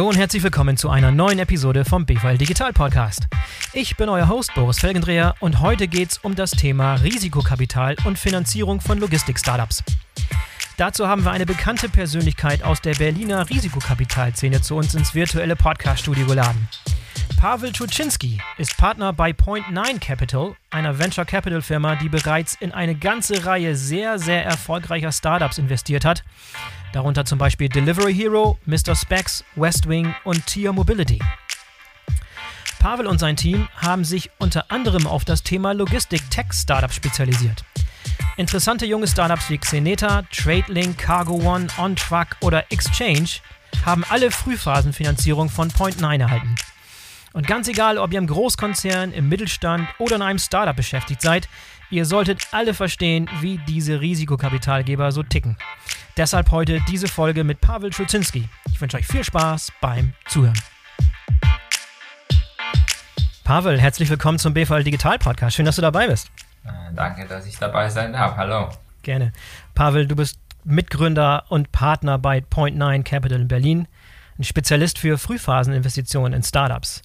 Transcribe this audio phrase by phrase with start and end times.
[0.00, 3.28] Hallo und herzlich willkommen zu einer neuen Episode vom BVL Digital Podcast.
[3.74, 8.18] Ich bin euer Host Boris Felgendreher und heute geht es um das Thema Risikokapital und
[8.18, 9.84] Finanzierung von Logistik-Startups.
[10.78, 16.24] Dazu haben wir eine bekannte Persönlichkeit aus der Berliner Risikokapitalszene zu uns ins virtuelle Podcast-Studio
[16.24, 16.66] geladen.
[17.36, 22.94] Pavel Czuczynski ist Partner bei Point9 Capital, einer Venture Capital Firma, die bereits in eine
[22.94, 26.24] ganze Reihe sehr, sehr erfolgreicher Startups investiert hat.
[26.92, 28.96] Darunter zum Beispiel Delivery Hero, Mr.
[28.96, 31.20] Specs, Westwing und Tier Mobility.
[32.80, 37.64] Pavel und sein Team haben sich unter anderem auf das Thema Logistik-Tech-Startups spezialisiert.
[38.36, 43.28] Interessante junge Startups wie Xeneta, TradeLink, Cargo One, OnTruck oder Exchange
[43.84, 46.54] haben alle Frühphasenfinanzierung von Point9 erhalten.
[47.32, 51.48] Und ganz egal, ob ihr im Großkonzern, im Mittelstand oder in einem Startup beschäftigt seid,
[51.90, 55.56] ihr solltet alle verstehen, wie diese Risikokapitalgeber so ticken.
[56.20, 58.46] Deshalb heute diese Folge mit Pavel Schulzinski.
[58.70, 60.60] Ich wünsche euch viel Spaß beim Zuhören.
[63.42, 65.56] Pavel, herzlich willkommen zum BVL Digital Podcast.
[65.56, 66.30] Schön, dass du dabei bist.
[66.64, 68.36] Äh, danke, dass ich dabei sein darf.
[68.36, 68.68] Hallo.
[69.02, 69.32] Gerne.
[69.74, 73.88] Pavel, du bist Mitgründer und Partner bei Point9 Capital in Berlin
[74.38, 77.00] ein Spezialist für Frühphaseninvestitionen in Startups.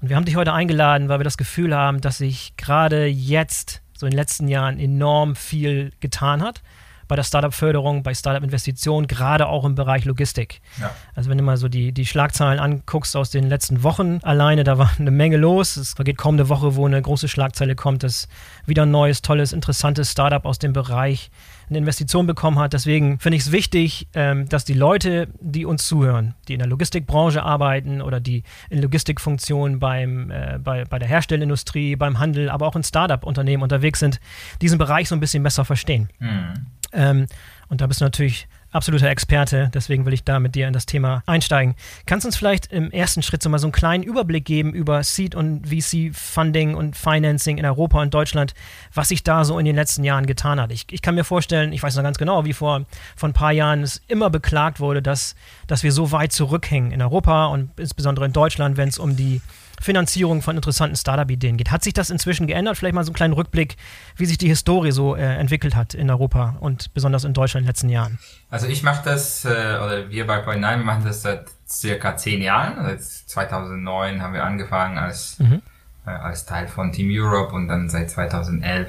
[0.00, 3.82] Und wir haben dich heute eingeladen, weil wir das Gefühl haben, dass sich gerade jetzt,
[3.96, 6.60] so in den letzten Jahren, enorm viel getan hat
[7.08, 10.60] bei der Startup-Förderung, bei Startup-Investitionen, gerade auch im Bereich Logistik.
[10.80, 10.90] Ja.
[11.14, 14.78] Also wenn du mal so die, die Schlagzahlen anguckst aus den letzten Wochen alleine, da
[14.78, 15.76] war eine Menge los.
[15.76, 18.28] Es geht kaum eine Woche, wo eine große Schlagzeile kommt, dass
[18.66, 21.30] wieder ein neues, tolles, interessantes Startup aus dem Bereich
[21.68, 22.72] eine Investition bekommen hat.
[22.72, 26.68] Deswegen finde ich es wichtig, ähm, dass die Leute, die uns zuhören, die in der
[26.68, 32.66] Logistikbranche arbeiten oder die in Logistikfunktionen beim, äh, bei, bei der Herstellindustrie, beim Handel, aber
[32.66, 34.20] auch in Startup-Unternehmen unterwegs sind,
[34.60, 36.08] diesen Bereich so ein bisschen besser verstehen.
[36.18, 36.54] Mhm.
[36.92, 37.26] Ähm,
[37.68, 40.84] und da bist du natürlich absoluter Experte, deswegen will ich da mit dir in das
[40.84, 41.74] Thema einsteigen.
[42.06, 45.02] Kannst du uns vielleicht im ersten Schritt so mal so einen kleinen Überblick geben über
[45.02, 48.54] Seed und VC-Funding und Financing in Europa und Deutschland,
[48.92, 50.70] was sich da so in den letzten Jahren getan hat?
[50.70, 52.84] Ich, ich kann mir vorstellen, ich weiß noch ganz genau, wie vor,
[53.16, 55.34] vor ein paar Jahren es immer beklagt wurde, dass,
[55.66, 59.40] dass wir so weit zurückhängen in Europa und insbesondere in Deutschland, wenn es um die
[59.80, 61.70] Finanzierung von interessanten Startup-Ideen geht.
[61.70, 62.76] Hat sich das inzwischen geändert?
[62.76, 63.76] Vielleicht mal so einen kleinen Rückblick,
[64.16, 67.66] wie sich die Historie so äh, entwickelt hat in Europa und besonders in Deutschland in
[67.66, 68.18] den letzten Jahren.
[68.50, 72.78] Also ich mache das, äh, oder wir bei Point9 machen das seit circa zehn Jahren.
[72.78, 75.62] Also 2009 haben wir angefangen als, mhm.
[76.06, 78.88] äh, als Teil von Team Europe und dann seit 2011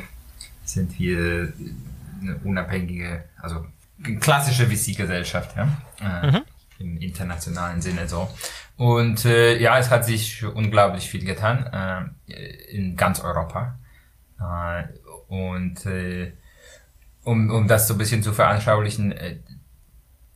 [0.66, 1.52] sind wir
[2.22, 3.66] eine unabhängige, also
[4.20, 5.68] klassische VC-Gesellschaft, ja.
[6.02, 6.42] Äh, mhm.
[6.80, 8.30] Im internationalen Sinne so.
[8.80, 12.34] Und äh, ja, es hat sich unglaublich viel getan äh,
[12.72, 13.78] in ganz Europa.
[14.40, 14.84] Äh,
[15.28, 16.32] und äh,
[17.26, 19.40] um, um das so ein bisschen zu veranschaulichen, äh,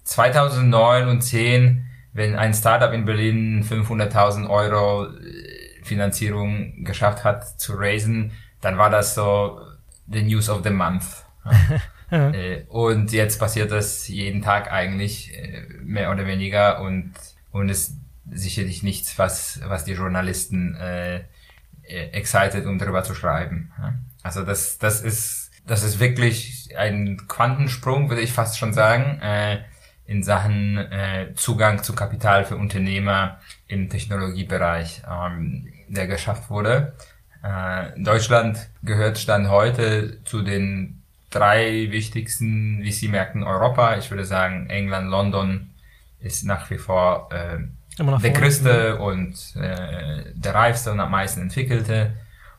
[0.04, 7.76] 2009 und 10, wenn ein Startup in Berlin 500.000 Euro äh, Finanzierung geschafft hat zu
[7.76, 9.62] raisen, dann war das so
[10.12, 11.06] the news of the month.
[11.46, 11.52] ja.
[12.12, 17.14] Äh, und jetzt passiert das jeden Tag eigentlich, äh, mehr oder weniger, und,
[17.52, 17.96] und es
[18.32, 21.24] sicherlich nichts, was, was die Journalisten äh,
[21.84, 23.72] äh, excited, um darüber zu schreiben.
[24.22, 29.60] Also das, das ist, das ist wirklich ein Quantensprung, würde ich fast schon sagen, äh,
[30.06, 36.94] in Sachen äh, Zugang zu Kapital für Unternehmer im Technologiebereich, ähm, der geschafft wurde.
[37.42, 43.98] Äh, Deutschland gehört Stand heute zu den drei wichtigsten VC-Märkten Europa.
[43.98, 45.72] Ich würde sagen, England, London
[46.20, 47.60] ist nach wie vor äh,
[47.98, 52.14] der größte und äh, der reifste und am meisten entwickelte.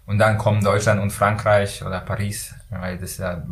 [0.07, 3.43] Und dann kommen Deutschland und Frankreich oder Paris, weil das ja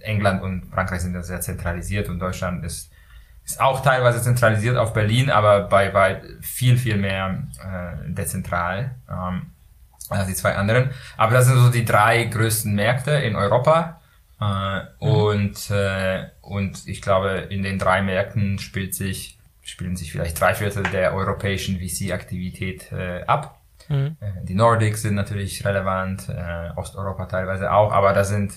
[0.00, 2.90] England und Frankreich sind ja sehr zentralisiert und Deutschland ist
[3.44, 9.46] ist auch teilweise zentralisiert auf Berlin, aber bei weit viel viel mehr äh, dezentral ähm,
[10.08, 10.90] als die zwei anderen.
[11.16, 14.00] Aber das sind so die drei größten Märkte in Europa.
[14.40, 14.86] Äh, mhm.
[15.00, 19.38] Und äh, und ich glaube, in den drei Märkten spielt sich
[19.72, 23.58] spielen sich vielleicht drei Viertel der europäischen VC-Aktivität äh, ab.
[23.88, 24.16] Mhm.
[24.20, 28.52] Äh, die Nordics sind natürlich relevant, äh, Osteuropa teilweise auch, aber da sind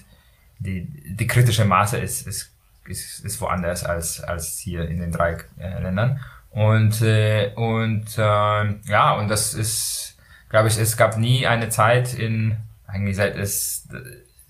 [0.59, 0.81] die,
[1.15, 2.51] die kritische Maße ist, ist,
[2.85, 6.19] ist, ist woanders als, als hier in den drei äh, Ländern.
[6.49, 10.17] Und, äh, und äh, ja, und das ist,
[10.49, 12.57] glaube ich, es gab nie eine Zeit in,
[12.87, 13.87] eigentlich seit es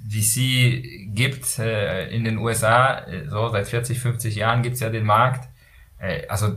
[0.10, 5.06] VC gibt äh, in den USA, äh, so seit 40, 50 Jahren gibt's ja den
[5.06, 5.48] Markt
[6.28, 6.56] also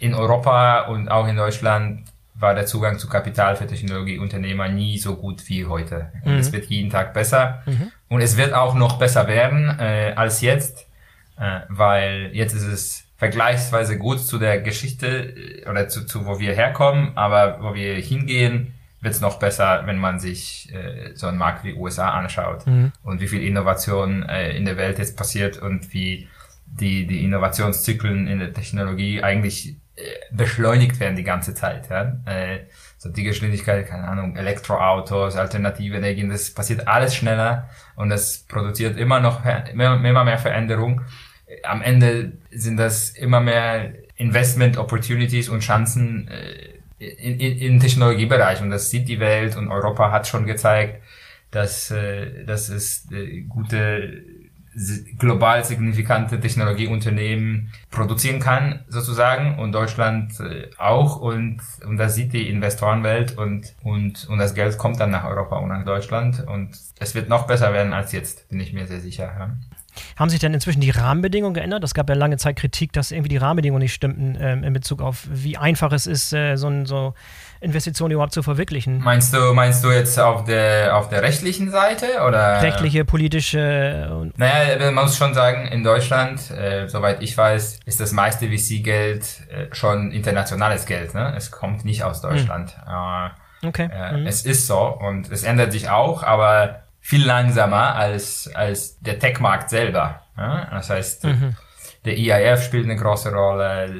[0.00, 5.16] in Europa und auch in Deutschland war der Zugang zu Kapital für Technologieunternehmer nie so
[5.16, 6.12] gut wie heute.
[6.24, 6.38] Und mhm.
[6.38, 7.62] es wird jeden Tag besser.
[7.66, 7.90] Mhm.
[8.08, 10.86] Und es wird auch noch besser werden äh, als jetzt,
[11.38, 16.38] äh, weil jetzt ist es vergleichsweise gut zu der Geschichte äh, oder zu, zu wo
[16.38, 21.26] wir herkommen, aber wo wir hingehen, wird es noch besser, wenn man sich äh, so
[21.26, 22.92] einen Markt wie USA anschaut mhm.
[23.02, 26.28] und wie viel Innovation äh, in der Welt jetzt passiert und wie
[26.70, 31.88] die, die Innovationszyklen in der Technologie eigentlich äh, beschleunigt werden die ganze Zeit.
[31.90, 32.20] Ja?
[32.24, 32.66] Äh,
[32.98, 38.96] so die Geschwindigkeit, keine Ahnung, Elektroautos, alternative Energien, das passiert alles schneller und das produziert
[38.96, 41.02] immer noch immer, mehr Veränderung.
[41.64, 48.60] Am Ende sind das immer mehr Investment Opportunities und Chancen äh, in, in, im Technologiebereich
[48.60, 51.02] und das sieht die Welt und Europa hat schon gezeigt,
[51.50, 51.94] dass,
[52.44, 53.08] dass es
[53.48, 54.22] gute
[55.18, 61.20] global signifikante Technologieunternehmen produzieren kann, sozusagen, und Deutschland äh, auch.
[61.20, 65.56] Und, und das sieht die Investorenwelt und, und, und das Geld kommt dann nach Europa
[65.58, 66.46] und nach Deutschland.
[66.46, 69.24] Und es wird noch besser werden als jetzt, bin ich mir sehr sicher.
[69.24, 69.56] Ja.
[70.16, 71.82] Haben sich denn inzwischen die Rahmenbedingungen geändert?
[71.84, 75.02] Es gab ja lange Zeit Kritik, dass irgendwie die Rahmenbedingungen nicht stimmten ähm, in Bezug
[75.02, 77.14] auf, wie einfach es ist, äh, so, ein, so
[77.60, 79.00] Investitionen überhaupt zu verwirklichen.
[79.00, 82.62] Meinst du, meinst du jetzt auf der, auf der rechtlichen Seite oder?
[82.62, 84.30] Rechtliche, politische.
[84.36, 89.42] Naja, man muss schon sagen, in Deutschland, äh, soweit ich weiß, ist das meiste VC-Geld
[89.50, 91.14] äh, schon internationales Geld.
[91.14, 91.34] Ne?
[91.36, 92.76] Es kommt nicht aus Deutschland.
[92.84, 93.30] Hm.
[93.62, 93.88] Äh, okay.
[93.92, 94.26] Äh, mhm.
[94.26, 99.70] Es ist so und es ändert sich auch, aber viel langsamer als, als der Tech-Markt
[99.70, 100.22] selber.
[100.36, 100.68] Ja?
[100.70, 101.56] Das heißt, mhm.
[102.04, 103.92] der EIF spielt eine große Rolle,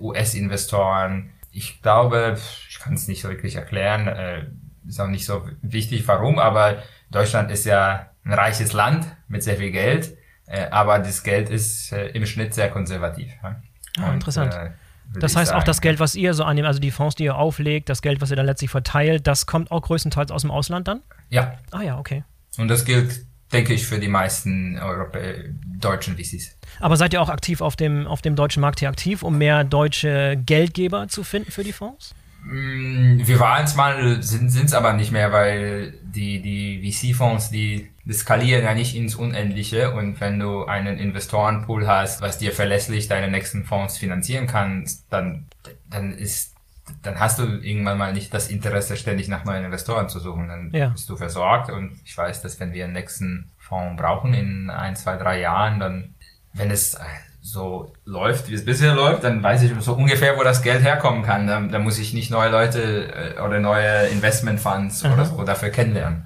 [0.00, 1.30] US-Investoren.
[1.52, 2.36] Ich glaube,
[2.84, 4.44] kann es nicht so wirklich erklären, äh,
[4.86, 9.56] ist auch nicht so wichtig, warum, aber Deutschland ist ja ein reiches Land mit sehr
[9.56, 10.16] viel Geld,
[10.46, 13.32] äh, aber das Geld ist äh, im Schnitt sehr konservativ.
[13.42, 13.62] Ja?
[13.98, 14.52] Ah, Und, interessant.
[14.52, 14.70] Äh,
[15.14, 17.36] das heißt, sagen, auch das Geld, was ihr so annehmt, also die Fonds, die ihr
[17.36, 20.88] auflegt, das Geld, was ihr dann letztlich verteilt, das kommt auch größtenteils aus dem Ausland
[20.88, 21.02] dann?
[21.30, 21.54] Ja.
[21.70, 22.24] Ah ja, okay.
[22.58, 26.58] Und das gilt, denke ich, für die meisten Europä deutschen VCs.
[26.80, 29.64] Aber seid ihr auch aktiv auf dem, auf dem deutschen Markt hier aktiv, um mehr
[29.64, 32.14] deutsche Geldgeber zu finden für die Fonds?
[32.44, 37.90] Mm, wir waren es mal, sind es aber nicht mehr, weil die, die VC-Fonds, die,
[38.04, 43.08] die skalieren ja nicht ins Unendliche und wenn du einen Investorenpool hast, was dir verlässlich
[43.08, 45.46] deine nächsten Fonds finanzieren kann, dann,
[45.88, 46.54] dann ist,
[47.02, 50.48] dann hast du irgendwann mal nicht das Interesse, ständig nach neuen Investoren zu suchen.
[50.48, 50.88] Dann ja.
[50.88, 54.96] bist du versorgt und ich weiß, dass wenn wir einen nächsten Fonds brauchen in ein,
[54.96, 56.14] zwei, drei Jahren, dann,
[56.52, 56.98] wenn es
[57.44, 61.22] so läuft, wie es bisher läuft, dann weiß ich so ungefähr, wo das Geld herkommen
[61.22, 61.46] kann.
[61.46, 66.24] Da, da muss ich nicht neue Leute äh, oder neue Investmentfunds oder so dafür kennenlernen.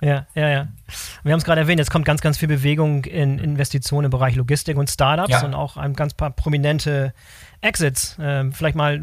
[0.00, 0.68] Ja, ja, ja.
[1.22, 4.36] Wir haben es gerade erwähnt, jetzt kommt ganz, ganz viel Bewegung in Investitionen im Bereich
[4.36, 5.44] Logistik und Startups ja.
[5.44, 7.12] und auch ein ganz paar prominente
[7.64, 8.16] Exits.
[8.20, 9.00] Ähm, vielleicht mal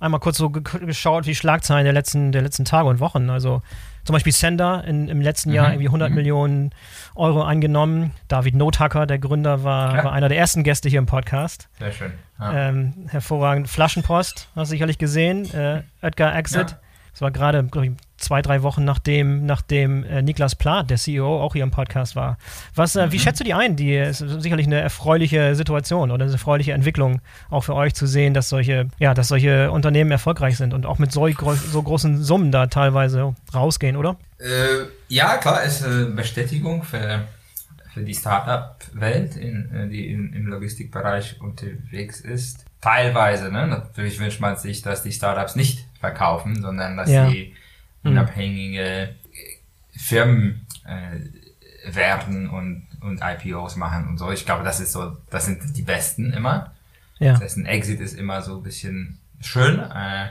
[0.00, 3.30] einmal kurz so geschaut, wie Schlagzeilen der letzten, der letzten Tage und Wochen.
[3.30, 3.62] Also
[4.04, 5.56] zum Beispiel Sender in, im letzten mhm.
[5.56, 6.14] Jahr irgendwie 100 mhm.
[6.16, 6.70] Millionen
[7.14, 8.12] Euro eingenommen.
[8.28, 10.04] David Nothacker, der Gründer, war, ja.
[10.04, 11.68] war, einer der ersten Gäste hier im Podcast.
[11.78, 12.12] Sehr schön.
[12.40, 12.68] Ja.
[12.68, 13.68] Ähm, hervorragend.
[13.68, 15.52] Flaschenpost, hast du sicherlich gesehen.
[15.52, 16.70] Äh, Edgar Exit.
[16.70, 16.78] Ja.
[17.18, 21.42] Das war gerade, glaube ich, zwei, drei Wochen nachdem, nachdem äh, Niklas Plath, der CEO,
[21.42, 22.38] auch hier im Podcast war.
[22.76, 23.10] Was, äh, mhm.
[23.10, 23.74] Wie schätzt du die ein?
[23.74, 27.20] Die ist sicherlich eine erfreuliche Situation oder eine erfreuliche Entwicklung,
[27.50, 31.00] auch für euch zu sehen, dass solche, ja, dass solche Unternehmen erfolgreich sind und auch
[31.00, 34.14] mit so, so großen Summen da teilweise rausgehen, oder?
[34.38, 37.24] Äh, ja, klar, ist eine Bestätigung für,
[37.92, 42.64] für die Startup-Welt, in, die in, im Logistikbereich unterwegs ist.
[42.80, 43.66] Teilweise, ne?
[43.66, 47.28] Natürlich wünscht man sich, dass die Startups nicht verkaufen, sondern dass ja.
[47.28, 47.54] sie
[48.02, 48.12] mhm.
[48.12, 49.14] unabhängige
[49.96, 54.30] Firmen äh, werden und, und IPOs machen und so.
[54.30, 56.72] Ich glaube, das ist so, das sind die besten immer.
[57.18, 57.32] Ja.
[57.32, 60.28] Das heißt, ein Exit ist immer so ein bisschen schön, äh,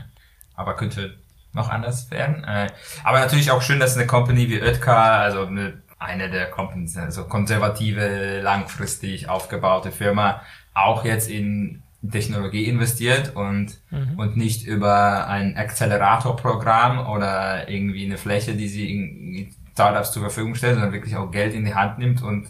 [0.56, 1.18] aber könnte
[1.54, 2.44] noch anders werden.
[2.44, 2.70] Äh,
[3.04, 7.26] aber natürlich auch schön, dass eine Company wie Oetker, also eine, eine der Companies, also
[7.26, 10.42] konservative, langfristig aufgebaute Firma,
[10.74, 14.20] auch jetzt in Technologie investiert und, mhm.
[14.20, 20.76] und nicht über ein Accelerator-Programm oder irgendwie eine Fläche, die sie Startups zur Verfügung stellt,
[20.76, 22.48] sondern wirklich auch Geld in die Hand nimmt und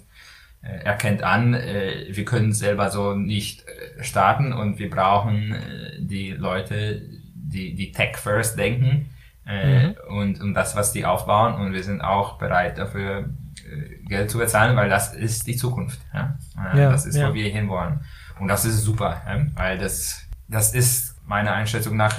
[0.62, 6.00] äh, erkennt an, äh, wir können selber so nicht äh, starten und wir brauchen äh,
[6.00, 7.01] die Leute,
[7.34, 9.10] die, die Tech First denken
[9.46, 9.96] äh, mhm.
[10.10, 13.30] und, und das, was die aufbauen und wir sind auch bereit dafür
[13.70, 16.00] äh, Geld zu bezahlen, weil das ist die Zukunft.
[16.13, 16.38] Ja?
[16.75, 17.30] Ja das ist, ja.
[17.30, 18.01] wo wir hinwollen.
[18.39, 19.22] Und das ist super,
[19.56, 22.15] weil das, das ist meiner Einschätzung nach,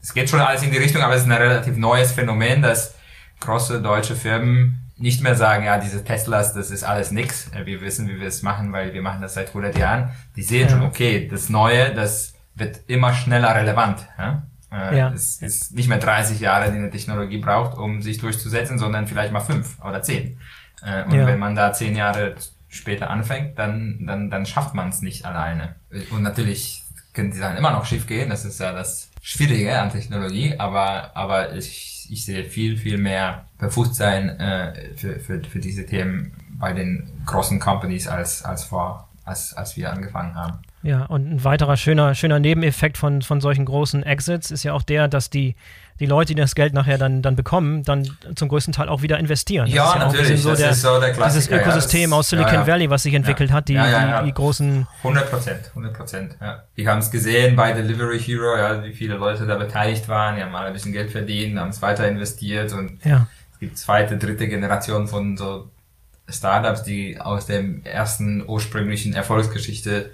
[0.00, 2.94] es geht schon alles in die Richtung, aber es ist ein relativ neues Phänomen, dass
[3.40, 7.50] große deutsche Firmen nicht mehr sagen, ja, diese Teslas, das ist alles nix.
[7.64, 10.10] Wir wissen, wie wir es machen, weil wir machen das seit 100 Jahren.
[10.34, 10.70] Die sehen ja.
[10.70, 14.06] schon, okay, das Neue, das wird immer schneller relevant.
[14.18, 14.42] Ja?
[14.72, 15.12] Äh, ja.
[15.12, 19.32] Es ist nicht mehr 30 Jahre, die eine Technologie braucht, um sich durchzusetzen, sondern vielleicht
[19.32, 20.38] mal fünf oder zehn.
[20.82, 21.26] Äh, und ja.
[21.26, 22.34] wenn man da zehn Jahre
[22.68, 25.76] später anfängt, dann, dann, dann schafft man es nicht alleine.
[26.10, 26.82] Und natürlich
[27.14, 31.16] können die Sachen immer noch schief gehen, das ist ja das Schwierige an Technologie, aber,
[31.16, 36.72] aber ich, ich sehe viel, viel mehr Bewusstsein äh, für, für, für diese Themen bei
[36.72, 40.58] den großen Companies als, als vor, als, als wir angefangen haben.
[40.82, 44.82] Ja, und ein weiterer schöner, schöner Nebeneffekt von, von solchen großen Exits ist ja auch
[44.82, 45.56] der, dass die,
[45.98, 49.18] die Leute, die das Geld nachher dann, dann bekommen, dann zum größten Teil auch wieder
[49.18, 49.66] investieren.
[49.66, 50.40] Das ja, natürlich.
[50.40, 51.56] So das der, ist so der Klassiker.
[51.56, 52.66] Dieses Ökosystem ja, aus Silicon ja, ja.
[52.66, 54.86] Valley, was sich entwickelt hat, die, die, die, großen...
[54.98, 56.62] 100 Prozent, 100 Prozent, ja.
[56.76, 60.42] Wir haben es gesehen bei Delivery Hero, ja, wie viele Leute da beteiligt waren, die
[60.42, 63.26] haben alle ein bisschen Geld verdient, haben es weiter investiert und ja.
[63.52, 65.68] es gibt zweite, dritte Generation von so
[66.28, 70.10] Startups, die aus dem ersten ursprünglichen Erfolgsgeschichte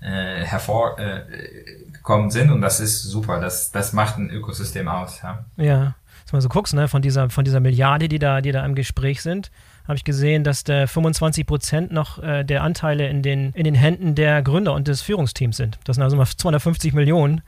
[0.00, 3.40] äh, hervorgekommen äh, sind und das ist super.
[3.40, 5.20] Das, das macht ein Ökosystem aus.
[5.22, 5.44] Ja.
[5.56, 5.94] ja.
[6.30, 8.74] Wenn man so guckst, ne, von dieser, von dieser Milliarde, die da, die da im
[8.74, 9.50] Gespräch sind,
[9.84, 13.74] habe ich gesehen, dass der 25 Prozent noch äh, der Anteile in den, in den
[13.74, 15.78] Händen der Gründer und des Führungsteams sind.
[15.84, 17.42] Das sind also mal 250 Millionen,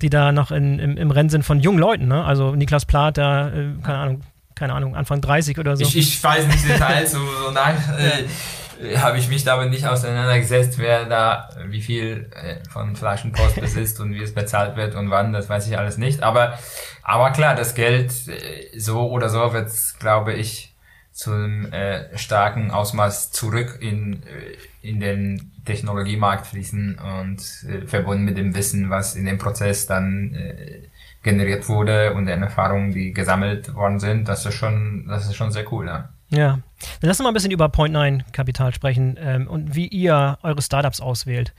[0.00, 2.06] die da noch in, im, im Rennen sind von jungen Leuten.
[2.06, 2.24] Ne?
[2.24, 4.20] Also Niklas Plater, äh, keine Ahnung,
[4.60, 5.82] keine Ahnung, Anfang 30 oder so.
[5.82, 7.76] Ich, ich weiß nicht Details, so, so nein.
[8.82, 14.00] Äh, habe ich mich damit nicht auseinandergesetzt, wer da wie viel äh, von Flaschenpost besitzt
[14.00, 16.22] und wie es bezahlt wird und wann, das weiß ich alles nicht.
[16.22, 16.58] Aber,
[17.02, 20.74] aber klar, das Geld äh, so oder so wird, glaube ich,
[21.12, 24.56] zum äh, starken Ausmaß zurück in, äh,
[24.88, 30.34] in den Technologiemarkt fließen und äh, verbunden mit dem Wissen, was in dem Prozess dann
[30.34, 30.88] äh,
[31.22, 35.50] generiert wurde und den Erfahrungen, die gesammelt worden sind, das ist schon, das ist schon
[35.52, 36.08] sehr cool, ja.
[36.30, 36.60] Ja.
[37.00, 40.38] Dann lass uns mal ein bisschen über Point 9 Kapital sprechen ähm, und wie ihr
[40.42, 41.52] eure Startups auswählt.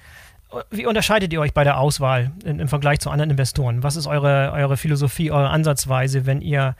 [0.69, 3.83] Wie unterscheidet ihr euch bei der Auswahl in, im Vergleich zu anderen Investoren?
[3.83, 6.75] Was ist eure, eure Philosophie, eure Ansatzweise, wenn ihr,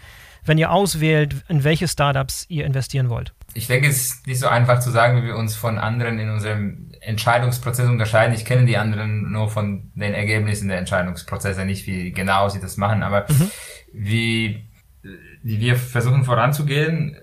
[0.45, 3.33] wenn ihr auswählt, in welche Startups ihr investieren wollt?
[3.53, 6.29] Ich denke, es ist nicht so einfach zu sagen, wie wir uns von anderen in
[6.29, 8.35] unserem Entscheidungsprozess unterscheiden.
[8.35, 12.77] Ich kenne die anderen nur von den Ergebnissen der Entscheidungsprozesse, nicht wie genau sie das
[12.77, 13.51] machen, aber mhm.
[13.91, 14.69] wie,
[15.43, 17.17] wie wir versuchen voranzugehen,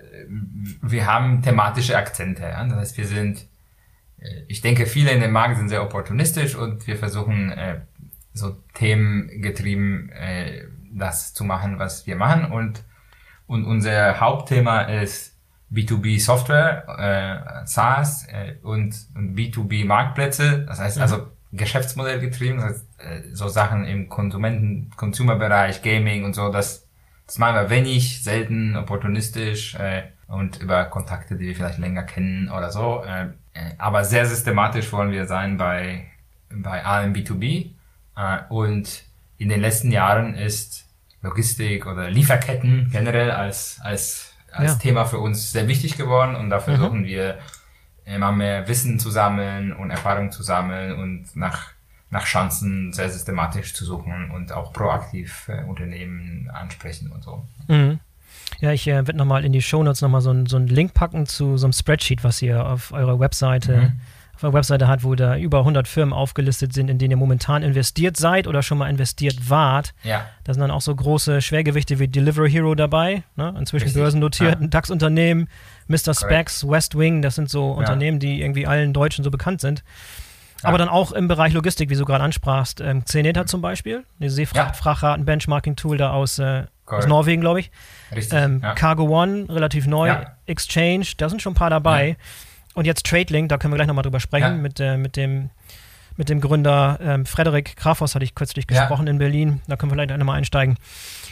[0.81, 2.43] wir haben thematische Akzente.
[2.43, 2.63] Ja?
[2.65, 3.47] Das heißt, wir sind,
[4.19, 7.81] äh, ich denke, viele in dem Markt sind sehr opportunistisch und wir versuchen äh,
[8.33, 12.51] so themengetrieben äh, das zu machen, was wir machen.
[12.51, 12.83] Und,
[13.47, 15.38] und unser Hauptthema ist
[15.71, 20.65] B2B Software, äh, SaaS äh, und, und B2B Marktplätze.
[20.65, 21.03] Das heißt mhm.
[21.03, 26.87] also Geschäftsmodell getrieben, das heißt, äh, so Sachen im Konsumenten, Consumer-Bereich, Gaming und so, das,
[27.25, 29.75] das machen wir wenig, selten, opportunistisch.
[29.75, 33.03] Äh, und über Kontakte, die wir vielleicht länger kennen oder so.
[33.03, 36.05] Äh, äh, aber sehr systematisch wollen wir sein bei,
[36.49, 37.71] bei allem B2B.
[38.15, 39.03] Äh, und
[39.37, 40.87] in den letzten Jahren ist
[41.21, 44.77] Logistik oder Lieferketten generell als, als, als ja.
[44.77, 47.05] Thema für uns sehr wichtig geworden und da versuchen mhm.
[47.05, 47.39] wir
[48.05, 51.67] immer mehr Wissen zu sammeln und Erfahrung zu sammeln und nach,
[52.09, 57.45] nach Chancen sehr systematisch zu suchen und auch proaktiv äh, Unternehmen ansprechen und so.
[57.67, 57.99] Mhm.
[58.59, 61.57] Ja, ich äh, werde nochmal in die Shownotes nochmal so, so einen Link packen zu
[61.57, 64.01] so einem Spreadsheet, was ihr auf eurer Webseite, mhm.
[64.39, 67.61] Auf eurer Webseite hat, wo da über 100 Firmen aufgelistet sind, in denen ihr momentan
[67.61, 69.93] investiert seid oder schon mal investiert wart.
[70.03, 70.25] Ja.
[70.45, 73.53] Da sind dann auch so große Schwergewichte wie Delivery Hero dabei, ne?
[73.59, 74.01] inzwischen Richtig.
[74.01, 74.67] börsennotiert, ja.
[74.67, 75.49] DAX-Unternehmen,
[75.87, 76.13] Mr.
[76.13, 77.79] Specs, West Wing, das sind so ja.
[77.79, 79.83] Unternehmen, die irgendwie allen Deutschen so bekannt sind.
[80.63, 82.81] Aber dann auch im Bereich Logistik, wie du gerade ansprachst.
[82.81, 87.71] Ähm, Xeneta zum Beispiel, eine Seefracht-Frachtraten-Benchmarking-Tool da aus, äh, aus Norwegen, glaube ich.
[88.13, 88.37] Richtig.
[88.37, 88.73] Ähm, ja.
[88.73, 90.07] Cargo One, relativ neu.
[90.07, 90.35] Ja.
[90.47, 92.09] Exchange, da sind schon ein paar dabei.
[92.09, 92.15] Ja.
[92.79, 95.49] Und jetzt TradeLink, da können wir gleich nochmal drüber sprechen, mit, äh, mit, dem,
[96.15, 99.59] mit dem Gründer ähm, Frederik Grafos, hatte ich kürzlich gesprochen in Berlin.
[99.67, 100.77] Da können wir vielleicht nochmal einsteigen.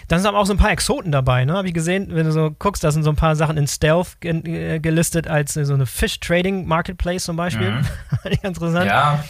[0.09, 1.53] Dann sind aber auch so ein paar Exoten dabei, ne?
[1.53, 4.19] Habe ich gesehen, wenn du so guckst, da sind so ein paar Sachen in Stealth
[4.19, 7.71] ge äh, gelistet als äh, so eine Fish Trading Marketplace zum Beispiel.
[7.71, 7.85] Mhm.
[8.43, 8.87] interessant.
[8.87, 9.23] Ja.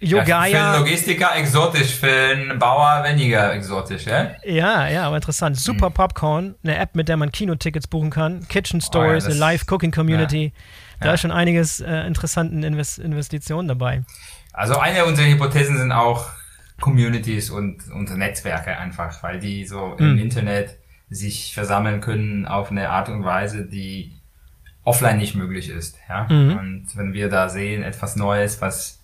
[0.00, 0.46] Yogaya.
[0.46, 4.32] Ja, für einen Logistiker exotisch, für einen Bauer weniger exotisch, ja?
[4.44, 5.56] Ja, ja, aber interessant.
[5.56, 5.94] Super hm.
[5.94, 8.48] Popcorn, eine App, mit der man Kinotickets buchen kann.
[8.48, 10.46] Kitchen Stories, oh ja, eine Live-Cooking-Community.
[10.46, 10.62] Ja.
[11.00, 11.14] Da ja.
[11.14, 14.04] ist schon einiges äh, interessanten Invest Investitionen dabei.
[14.52, 16.30] Also eine unserer Hypothesen sind auch
[16.80, 19.98] Communities und, und Netzwerke einfach, weil die so mhm.
[19.98, 20.18] im hm.
[20.18, 20.76] Internet
[21.08, 24.12] sich versammeln können auf eine Art und Weise, die
[24.82, 25.96] offline nicht möglich ist.
[26.08, 26.24] Ja?
[26.24, 26.56] Mhm.
[26.56, 29.00] Und wenn wir da sehen, etwas Neues, was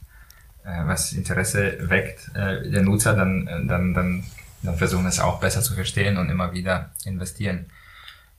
[0.65, 4.25] äh, was Interesse weckt äh, der Nutzer, dann, äh, dann, dann,
[4.63, 7.67] dann versuchen wir es auch besser zu verstehen und immer wieder investieren.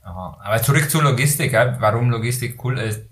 [0.02, 3.02] Aber zurück zur Logistik, ja, warum Logistik cool ist.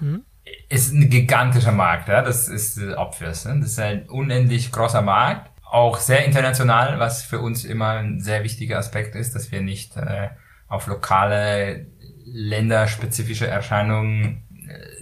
[0.00, 0.24] Mhm.
[0.68, 3.44] Ist ein gigantischer Markt, ja, das ist obvious.
[3.44, 3.60] Ne?
[3.60, 8.42] Das ist ein unendlich großer Markt, auch sehr international, was für uns immer ein sehr
[8.42, 10.30] wichtiger Aspekt ist, dass wir nicht äh,
[10.68, 11.86] auf lokale
[12.24, 14.42] länderspezifische Erscheinungen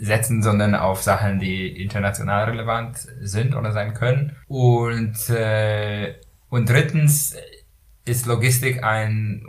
[0.01, 4.37] setzen, sondern auf Sachen, die international relevant sind oder sein können.
[4.47, 6.15] Und, äh,
[6.49, 7.37] und drittens
[8.05, 9.45] ist Logistik ein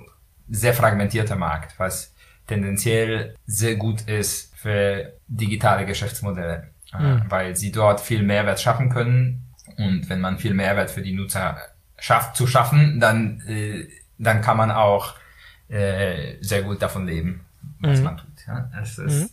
[0.50, 2.13] sehr fragmentierter Markt, was
[2.50, 7.24] tendenziell sehr gut ist für digitale Geschäftsmodelle, mhm.
[7.29, 9.46] weil sie dort viel Mehrwert schaffen können.
[9.77, 11.58] Und wenn man viel Mehrwert für die Nutzer
[11.98, 13.88] schafft zu schaffen, dann, äh,
[14.18, 15.15] dann kann man auch
[15.70, 17.46] äh, sehr gut davon leben,
[17.79, 18.03] was mhm.
[18.03, 18.48] man tut.
[18.48, 18.70] Ja?
[18.77, 19.29] Das, ist, mhm.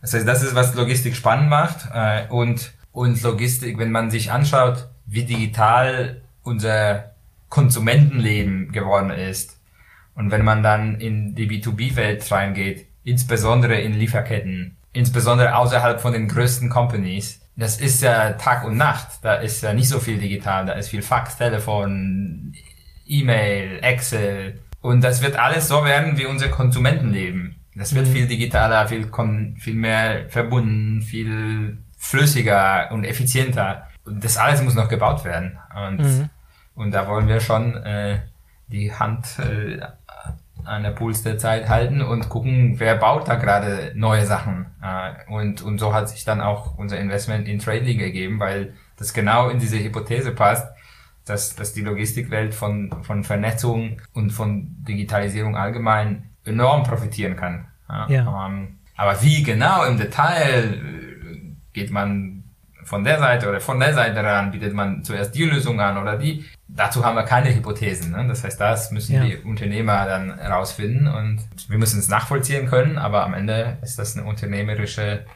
[0.00, 1.88] das heißt, das ist, was Logistik spannend macht.
[1.92, 7.10] Äh, und, und Logistik, wenn man sich anschaut, wie digital unser
[7.48, 9.58] Konsumentenleben geworden ist,
[10.14, 16.28] und wenn man dann in die B2B-Welt reingeht, insbesondere in Lieferketten, insbesondere außerhalb von den
[16.28, 19.08] größten Companies, das ist ja Tag und Nacht.
[19.22, 20.66] Da ist ja nicht so viel digital.
[20.66, 22.54] Da ist viel Fax, Telefon,
[23.06, 24.60] E-Mail, Excel.
[24.80, 27.56] Und das wird alles so werden wie unser Konsumentenleben.
[27.74, 28.12] Das wird mhm.
[28.12, 29.10] viel digitaler, viel,
[29.58, 33.88] viel mehr verbunden, viel flüssiger und effizienter.
[34.04, 35.58] Und das alles muss noch gebaut werden.
[35.74, 36.30] Und, mhm.
[36.74, 38.20] und da wollen wir schon äh,
[38.68, 39.80] die Hand äh,
[40.64, 44.66] an der Puls der Zeit halten und gucken, wer baut da gerade neue Sachen.
[44.82, 49.12] Äh, und, und so hat sich dann auch unser Investment in Trading gegeben, weil das
[49.12, 50.66] genau in diese Hypothese passt,
[51.24, 57.66] dass, dass die Logistikwelt von, von Vernetzung und von Digitalisierung allgemein enorm profitieren kann.
[57.88, 58.08] Ja.
[58.08, 58.46] ja.
[58.46, 62.44] Ähm, aber wie genau im Detail äh, geht man
[62.84, 66.16] von der Seite oder von der Seite ran, bietet man zuerst die Lösung an oder
[66.16, 66.44] die.
[66.66, 68.12] Dazu haben wir keine Hypothesen.
[68.12, 68.26] Ne?
[68.26, 69.24] Das heißt, das müssen ja.
[69.24, 74.16] die Unternehmer dann herausfinden und wir müssen es nachvollziehen können, aber am Ende ist das
[74.16, 75.26] eine unternehmerische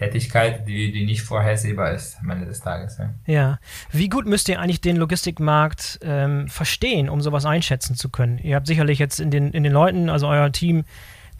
[0.00, 2.98] Tätigkeit, die, die nicht vorhersehbar ist am Ende des Tages.
[2.98, 3.10] Ja.
[3.26, 3.58] ja.
[3.90, 8.38] Wie gut müsst ihr eigentlich den Logistikmarkt ähm, verstehen, um sowas einschätzen zu können?
[8.38, 10.84] Ihr habt sicherlich jetzt in den, in den Leuten, also euer Team,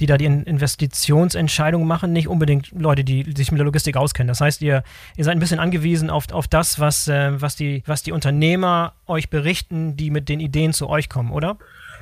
[0.00, 4.28] die da die Investitionsentscheidungen machen, nicht unbedingt Leute, die sich mit der Logistik auskennen.
[4.28, 4.82] Das heißt, ihr,
[5.16, 8.94] ihr seid ein bisschen angewiesen auf, auf das, was, äh, was, die, was die Unternehmer
[9.06, 11.58] euch berichten, die mit den Ideen zu euch kommen, oder?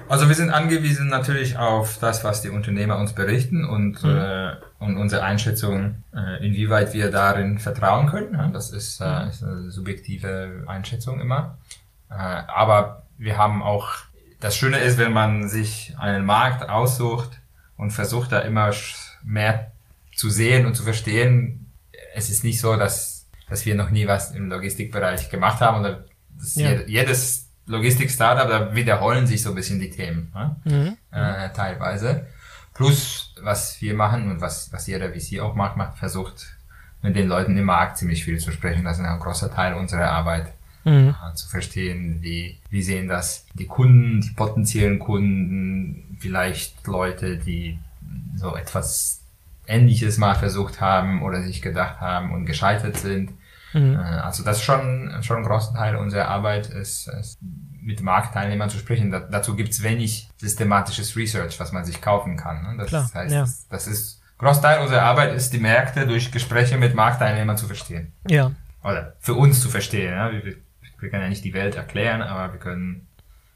[0.08, 4.16] Also wir sind angewiesen natürlich auf das, was die Unternehmer uns berichten und, mhm.
[4.16, 8.34] äh, und unsere Einschätzung, äh, inwieweit wir darin vertrauen können.
[8.34, 9.28] Ja, das ist, äh, mhm.
[9.28, 11.58] ist eine subjektive Einschätzung immer.
[12.10, 13.88] Äh, aber wir haben auch,
[14.40, 17.40] das Schöne ist, wenn man sich einen Markt aussucht,
[17.78, 18.72] und versucht da immer
[19.24, 19.72] mehr
[20.14, 21.72] zu sehen und zu verstehen.
[22.14, 26.04] Es ist nicht so, dass, dass wir noch nie was im Logistikbereich gemacht haben oder
[26.54, 26.82] ja.
[26.86, 30.56] jedes Logistik-Startup, da wiederholen sich so ein bisschen die Themen, ne?
[30.64, 30.96] mhm.
[31.10, 32.26] äh, teilweise.
[32.74, 36.56] Plus, was wir machen und was, was jeder VC auch macht, macht, versucht
[37.02, 38.84] mit den Leuten im Markt ziemlich viel zu sprechen.
[38.84, 40.52] Das ist ein großer Teil unserer Arbeit.
[40.88, 41.14] Mhm.
[41.34, 47.78] Zu verstehen, wie, wie sehen das die Kunden, die potenziellen Kunden, vielleicht Leute, die
[48.34, 49.20] so etwas
[49.66, 53.32] Ähnliches mal versucht haben oder sich gedacht haben und gescheitert sind.
[53.74, 53.94] Mhm.
[53.94, 57.38] Äh, also das ist schon, schon ein großer Teil unserer Arbeit, ist, ist
[57.82, 59.10] mit Marktteilnehmern zu sprechen.
[59.10, 62.62] Da, dazu gibt's wenig systematisches Research, was man sich kaufen kann.
[62.62, 62.76] Ne?
[62.78, 63.46] Das Klar, heißt, ja.
[63.70, 68.12] das ist Großteil unserer Arbeit ist, die Märkte durch Gespräche mit Marktteilnehmern zu verstehen.
[68.28, 68.52] Ja.
[68.84, 70.12] Oder für uns zu verstehen.
[70.12, 70.30] Ja?
[70.30, 70.54] Wir,
[71.00, 73.06] wir können ja nicht die Welt erklären, aber wir können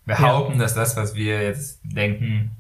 [0.06, 0.58] behaupten, ja.
[0.60, 2.52] dass das, was wir jetzt denken,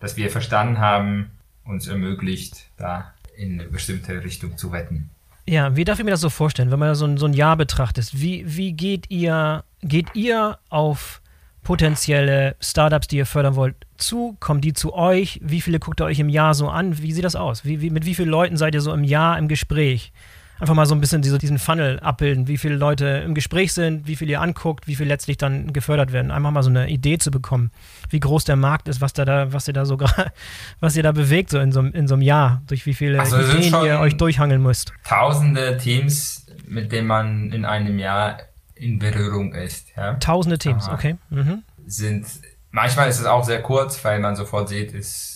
[0.00, 1.30] dass wir verstanden haben,
[1.64, 5.10] uns ermöglicht, da in eine bestimmte Richtung zu wetten.
[5.46, 7.56] Ja, wie darf ich mir das so vorstellen, wenn man so ein, so ein Jahr
[7.56, 8.10] betrachtet?
[8.12, 11.22] Wie, wie geht ihr, geht ihr auf
[11.62, 14.36] potenzielle Startups, die ihr fördern wollt, zu?
[14.40, 15.40] Kommen die zu euch?
[15.42, 16.98] Wie viele guckt ihr euch im Jahr so an?
[16.98, 17.64] Wie sieht das aus?
[17.64, 20.12] Wie, wie, mit wie vielen Leuten seid ihr so im Jahr im Gespräch?
[20.60, 24.06] Einfach mal so ein bisschen diese, diesen Funnel abbilden, wie viele Leute im Gespräch sind,
[24.06, 26.30] wie viel ihr anguckt, wie viel letztlich dann gefördert werden.
[26.30, 27.70] Einfach mal so eine Idee zu bekommen,
[28.10, 29.98] wie groß der Markt ist, was da, da was ihr da so
[30.80, 33.38] was ihr da bewegt, so in so, in so einem Jahr, durch wie viele also
[33.38, 34.92] Ideen ihr euch durchhangeln müsst.
[35.04, 38.38] Tausende Teams, mit denen man in einem Jahr
[38.74, 39.88] in Berührung ist.
[39.96, 40.14] Ja?
[40.14, 40.94] Tausende Teams, Aha.
[40.94, 41.16] okay.
[41.30, 41.62] Mhm.
[41.86, 42.26] Sind,
[42.70, 45.29] manchmal ist es auch sehr kurz, weil man sofort sieht, ist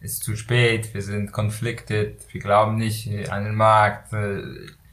[0.00, 4.14] ist zu spät, wir sind conflicted, wir glauben nicht an den Markt.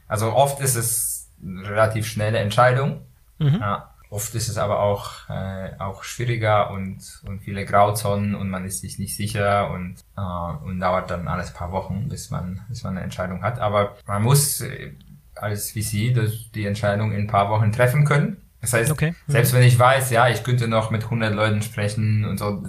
[0.06, 3.00] Also oft ist es eine relativ schnelle Entscheidung.
[3.38, 3.58] Mhm.
[3.60, 8.64] Ja, oft ist es aber auch, äh, auch schwieriger und, und viele Grauzonen und man
[8.64, 12.84] ist sich nicht sicher und, äh, und dauert dann alles paar Wochen, bis man, bis
[12.84, 13.58] man eine Entscheidung hat.
[13.58, 14.92] Aber man muss äh,
[15.34, 18.38] als VC das, die Entscheidung in ein paar Wochen treffen können.
[18.60, 19.12] Das heißt, okay.
[19.26, 19.32] mhm.
[19.32, 22.64] selbst wenn ich weiß, ja, ich könnte noch mit 100 Leuten sprechen und so,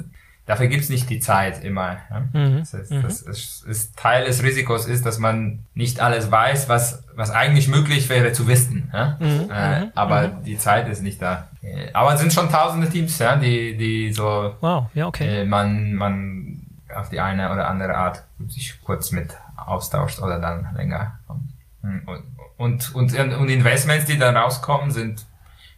[0.49, 1.97] dafür gibt's nicht die Zeit immer.
[2.09, 2.21] Ja?
[2.33, 2.59] Mhm.
[2.59, 3.03] Das, heißt, mhm.
[3.03, 7.67] das ist, ist, Teil des Risikos ist, dass man nicht alles weiß, was, was eigentlich
[7.67, 8.89] möglich wäre zu wissen.
[8.91, 9.17] Ja?
[9.19, 9.51] Mhm.
[9.53, 9.91] Äh, mhm.
[9.93, 10.43] aber mhm.
[10.43, 11.49] die Zeit ist nicht da.
[11.93, 14.87] Aber es sind schon tausende Teams, ja, die, die so wow.
[14.95, 15.41] ja, okay.
[15.41, 20.67] Äh, man, man auf die eine oder andere Art sich kurz mit austauscht oder dann
[20.75, 21.19] länger.
[21.27, 22.17] Und,
[22.57, 25.27] und, und, und Investments, die dann rauskommen, sind,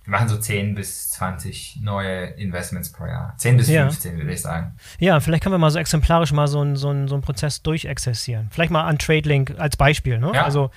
[0.04, 3.36] wir machen so 10 bis 20 neue Investments pro Jahr.
[3.38, 4.18] 10 bis 15, ja.
[4.18, 4.76] würde ich sagen.
[5.00, 8.50] Ja, vielleicht können wir mal so exemplarisch mal so einen so so ein Prozess durchexerzieren.
[8.52, 10.18] Vielleicht mal an TradeLink als Beispiel.
[10.18, 10.32] Ne?
[10.34, 10.44] Ja.
[10.44, 10.72] Also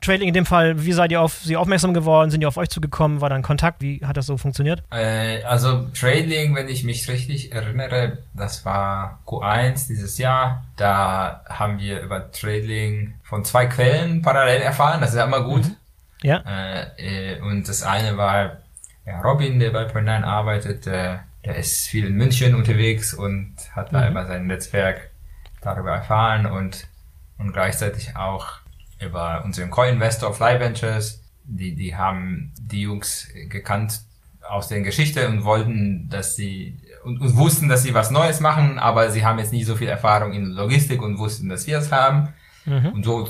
[0.00, 2.30] Trading in dem Fall, wie seid ihr auf sie aufmerksam geworden?
[2.30, 3.20] Sind die auf euch zugekommen?
[3.20, 3.80] War da ein Kontakt?
[3.80, 4.82] Wie hat das so funktioniert?
[4.90, 10.64] Äh, also Trading, wenn ich mich richtig erinnere, das war Q1 dieses Jahr.
[10.76, 15.00] Da haben wir über Trading von zwei Quellen parallel erfahren.
[15.00, 15.64] Das ist ja immer gut.
[15.64, 15.76] Mhm.
[16.24, 16.42] Ja.
[16.46, 18.62] Äh, äh, und das eine war
[19.06, 20.86] ja, Robin, der bei Point9 arbeitet.
[20.86, 23.96] Äh, der ist viel in München unterwegs und hat mhm.
[23.96, 25.10] da über sein Netzwerk
[25.60, 26.86] darüber erfahren und,
[27.38, 28.46] und gleichzeitig auch
[29.00, 31.22] über unseren Co-Investor Fly Ventures.
[31.44, 34.00] Die, die haben die Jungs gekannt
[34.48, 38.78] aus der Geschichte und wollten, dass sie und, und wussten, dass sie was Neues machen,
[38.78, 41.92] aber sie haben jetzt nie so viel Erfahrung in Logistik und wussten, dass wir es
[41.92, 42.32] haben.
[42.64, 42.92] Mhm.
[42.94, 43.28] Und so,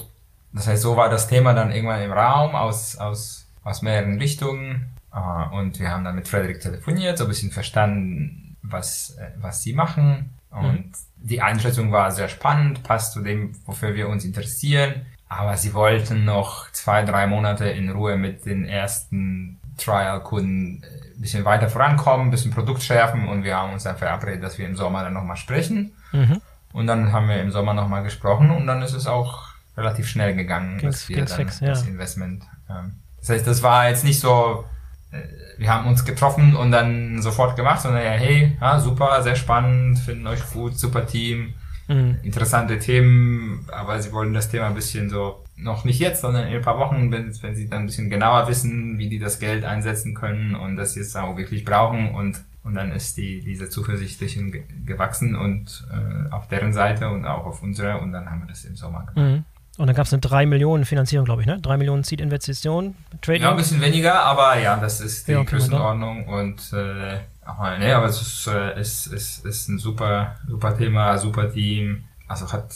[0.55, 4.87] das heißt, so war das Thema dann irgendwann im Raum aus, aus, aus mehreren Richtungen.
[5.11, 9.63] Ah, und wir haben dann mit Frederik telefoniert, so ein bisschen verstanden, was, äh, was
[9.63, 10.31] sie machen.
[10.51, 10.93] Und mhm.
[11.17, 15.07] die Einschätzung war sehr spannend, passt zu dem, wofür wir uns interessieren.
[15.29, 21.45] Aber sie wollten noch zwei, drei Monate in Ruhe mit den ersten Trial-Kunden ein bisschen
[21.45, 24.77] weiter vorankommen, ein bisschen Produkt schärfen und wir haben uns dann verabredet, dass wir im
[24.77, 25.93] Sommer dann nochmal sprechen.
[26.13, 26.41] Mhm.
[26.73, 30.35] Und dann haben wir im Sommer nochmal gesprochen und dann ist es auch relativ schnell
[30.35, 31.69] gegangen, dann fix, ja.
[31.69, 32.45] das Investment.
[32.71, 34.65] Ähm, das heißt, das war jetzt nicht so,
[35.11, 35.19] äh,
[35.59, 39.99] wir haben uns getroffen und dann sofort gemacht, sondern ja, hey, ja, super, sehr spannend,
[39.99, 41.55] finden euch gut, super Team
[41.89, 42.19] mhm.
[42.23, 46.55] interessante Themen, aber sie wollen das Thema ein bisschen so, noch nicht jetzt, sondern in
[46.55, 49.65] ein paar Wochen, wenn, wenn sie dann ein bisschen genauer wissen, wie die das Geld
[49.65, 53.69] einsetzen können und dass sie es auch wirklich brauchen und und dann ist die, diese
[53.69, 54.51] Zuversichtlichen
[54.87, 58.65] gewachsen und äh, auf deren Seite und auch auf unserer und dann haben wir das
[58.65, 59.17] im Sommer gemacht.
[59.17, 59.45] Mhm.
[59.77, 61.61] Und dann gab es eine 3 Millionen Finanzierung, glaube ich, ne?
[61.61, 63.43] 3 Millionen Seed-Investition, Trading.
[63.43, 67.93] Ja, ein bisschen weniger, aber ja, das ist die ja, Größenordnung und äh, aber, nee,
[67.93, 72.05] aber es ist, äh, ist, ist, ist ein super, super Thema, super Team.
[72.29, 72.73] Also hat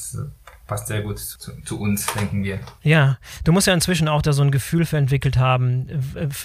[0.69, 2.61] passt sehr gut zu, zu, uns, denken wir.
[2.83, 5.89] Ja, du musst ja inzwischen auch da so ein Gefühl für entwickelt haben,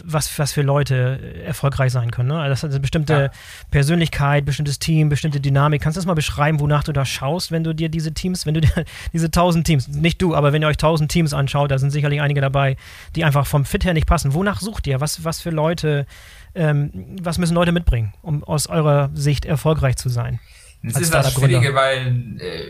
[0.03, 2.29] was, was für Leute erfolgreich sein können.
[2.29, 2.49] Ne?
[2.49, 3.31] Das hat eine bestimmte ja.
[3.69, 5.81] Persönlichkeit, bestimmtes Team, bestimmte Dynamik.
[5.81, 8.55] Kannst du das mal beschreiben, wonach du da schaust, wenn du dir diese Teams, wenn
[8.55, 11.77] du dir diese tausend Teams, nicht du, aber wenn ihr euch tausend Teams anschaut, da
[11.77, 12.77] sind sicherlich einige dabei,
[13.15, 14.33] die einfach vom Fit her nicht passen.
[14.33, 15.01] Wonach sucht ihr?
[15.01, 16.07] Was, was für Leute
[16.55, 20.39] ähm, was müssen Leute mitbringen, um aus eurer Sicht erfolgreich zu sein?
[20.83, 22.63] Das ist das Schwierige, weil äh,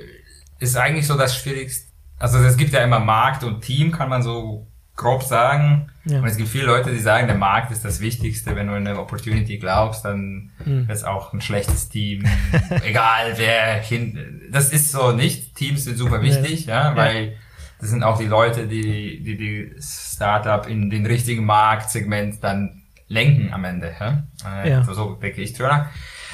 [0.63, 1.91] ist eigentlich so das Schwierigste.
[2.19, 5.89] Also es gibt ja immer Markt und Team, kann man so grob sagen.
[6.05, 6.19] Ja.
[6.19, 8.55] Und es gibt viele Leute, die sagen, der Markt ist das Wichtigste.
[8.55, 10.87] Wenn du in eine Opportunity glaubst, dann mhm.
[10.89, 12.25] ist auch ein schlechtes Team.
[12.83, 14.41] Egal wer hin.
[14.51, 15.55] Das ist so nicht.
[15.55, 17.37] Teams sind super wichtig, ja, ja weil
[17.79, 23.53] das sind auch die Leute, die die, die Startup in den richtigen Marktsegment dann lenken
[23.53, 23.93] am Ende.
[23.99, 24.23] Ja?
[24.65, 24.83] Ja.
[24.83, 25.89] So denke ich drüber.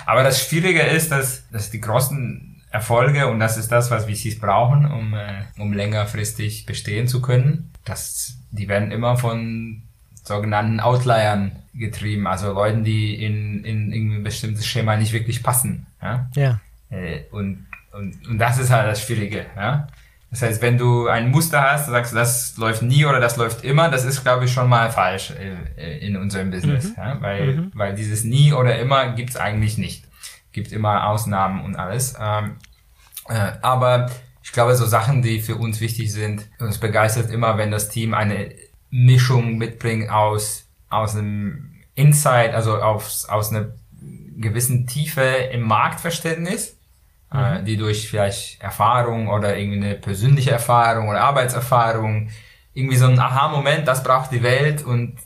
[0.06, 4.40] Aber das Schwierige ist, dass, dass die großen Erfolge, und das ist das, was VCs
[4.40, 9.82] brauchen, um, äh, um längerfristig bestehen zu können, dass die werden immer von
[10.24, 15.88] sogenannten Outliern getrieben, also Leuten, die in, in, in ein bestimmtes Schema nicht wirklich passen.
[16.02, 16.30] Ja.
[16.36, 16.60] ja.
[16.92, 19.46] Äh, und, und, und das ist halt das Schwierige.
[19.56, 19.88] Ja.
[20.30, 23.64] Das heißt, wenn du ein Muster hast, sagst du, das läuft nie oder das läuft
[23.64, 26.90] immer, das ist, glaube ich, schon mal falsch äh, in unserem Business.
[26.90, 26.94] Mhm.
[26.98, 27.18] Ja?
[27.22, 27.72] Weil, mhm.
[27.74, 30.06] weil dieses nie oder immer gibt's eigentlich nicht.
[30.60, 32.16] Gibt immer Ausnahmen und alles.
[32.20, 32.58] Ähm,
[33.30, 34.10] äh, aber
[34.44, 38.14] ich glaube, so Sachen, die für uns wichtig sind, uns begeistert immer, wenn das Team
[38.14, 38.52] eine
[38.90, 43.70] Mischung mitbringt aus, aus einem Insight, also aus, aus einer
[44.38, 46.76] gewissen Tiefe im Marktverständnis
[47.34, 47.66] äh, mhm.
[47.66, 52.30] die durch vielleicht Erfahrung oder irgendwie eine persönliche Erfahrung oder Arbeitserfahrung
[52.74, 55.18] irgendwie so ein Aha-Moment, das braucht die Welt und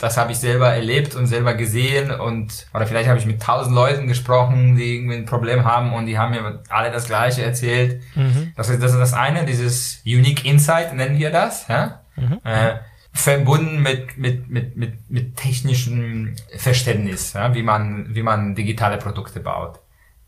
[0.00, 3.74] das habe ich selber erlebt und selber gesehen und oder vielleicht habe ich mit tausend
[3.74, 8.02] Leuten gesprochen, die irgendwie ein Problem haben und die haben mir alle das Gleiche erzählt.
[8.14, 8.52] Mhm.
[8.56, 12.00] Das ist das ist das eine, dieses Unique Insight nennen wir das, ja.
[12.16, 12.40] Mhm.
[12.44, 12.76] Äh,
[13.12, 19.40] verbunden mit mit mit mit mit technischem Verständnis, ja, wie man wie man digitale Produkte
[19.40, 19.80] baut.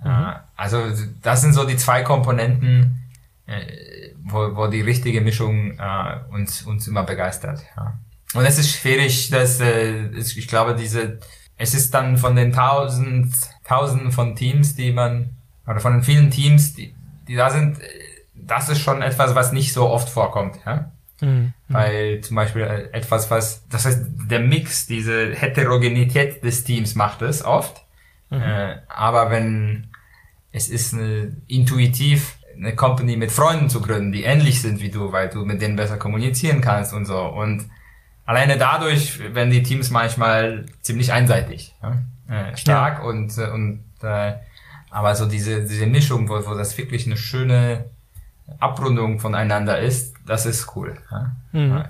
[0.05, 0.35] Mhm.
[0.57, 0.83] Also
[1.23, 3.03] das sind so die zwei Komponenten,
[3.47, 7.63] äh, wo, wo die richtige Mischung äh, uns, uns immer begeistert.
[7.77, 7.95] Ja.
[8.35, 11.19] Und es ist schwierig, dass äh, ich glaube, diese
[11.63, 13.33] es ist dann von den tausend,
[13.65, 15.31] tausenden von Teams, die man,
[15.65, 16.93] oder von den vielen Teams, die,
[17.29, 17.79] die da sind,
[18.35, 20.91] das ist schon etwas, was nicht so oft vorkommt, ja.
[21.21, 21.53] Mhm.
[21.69, 27.23] Weil zum Beispiel äh, etwas, was, das heißt, der Mix, diese Heterogenität des Teams macht
[27.23, 27.85] es oft.
[28.31, 28.43] Mhm.
[28.43, 29.87] Äh, aber wenn,
[30.51, 35.13] es ist eine, intuitiv eine Company mit Freunden zu gründen, die ähnlich sind wie du,
[35.13, 37.21] weil du mit denen besser kommunizieren kannst und so.
[37.21, 37.71] Und
[38.25, 41.99] alleine dadurch werden die Teams manchmal ziemlich einseitig, ja?
[42.29, 43.05] äh, stark ja.
[43.05, 44.35] und und äh,
[44.91, 47.87] aber so diese diese Mischung, wo, wo das wirklich eine schöne
[48.59, 50.97] Abrundung voneinander ist, das ist cool.
[51.11, 51.33] Ja?
[51.53, 51.85] Mhm.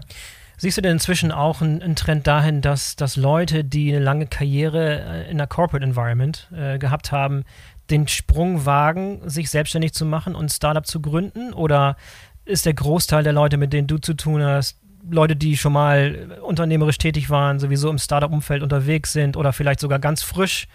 [0.63, 4.27] Siehst du denn inzwischen auch einen, einen, Trend dahin, dass, dass Leute, die eine lange
[4.29, 7.43] Karriere äh, in der Corporate Environment äh, gehabt haben,
[7.91, 11.53] den Sprung wagen, sich selbstständig zu machen und Startup zu gründen?
[11.53, 11.97] Oder
[12.45, 14.79] ist der Großteil der Leute, mit denen du zu tun hast,
[15.11, 19.99] Leute, die schon mal unternehmerisch tätig waren, sowieso im Startup-Umfeld unterwegs sind oder vielleicht sogar
[19.99, 20.69] ganz frisch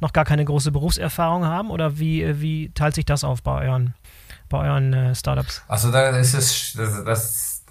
[0.00, 1.70] noch gar keine große Berufserfahrung haben?
[1.70, 3.94] Oder wie, wie teilt sich das auf bei euren,
[4.48, 5.62] bei euren äh, Startups?
[5.68, 7.64] Also da ist es, das, das,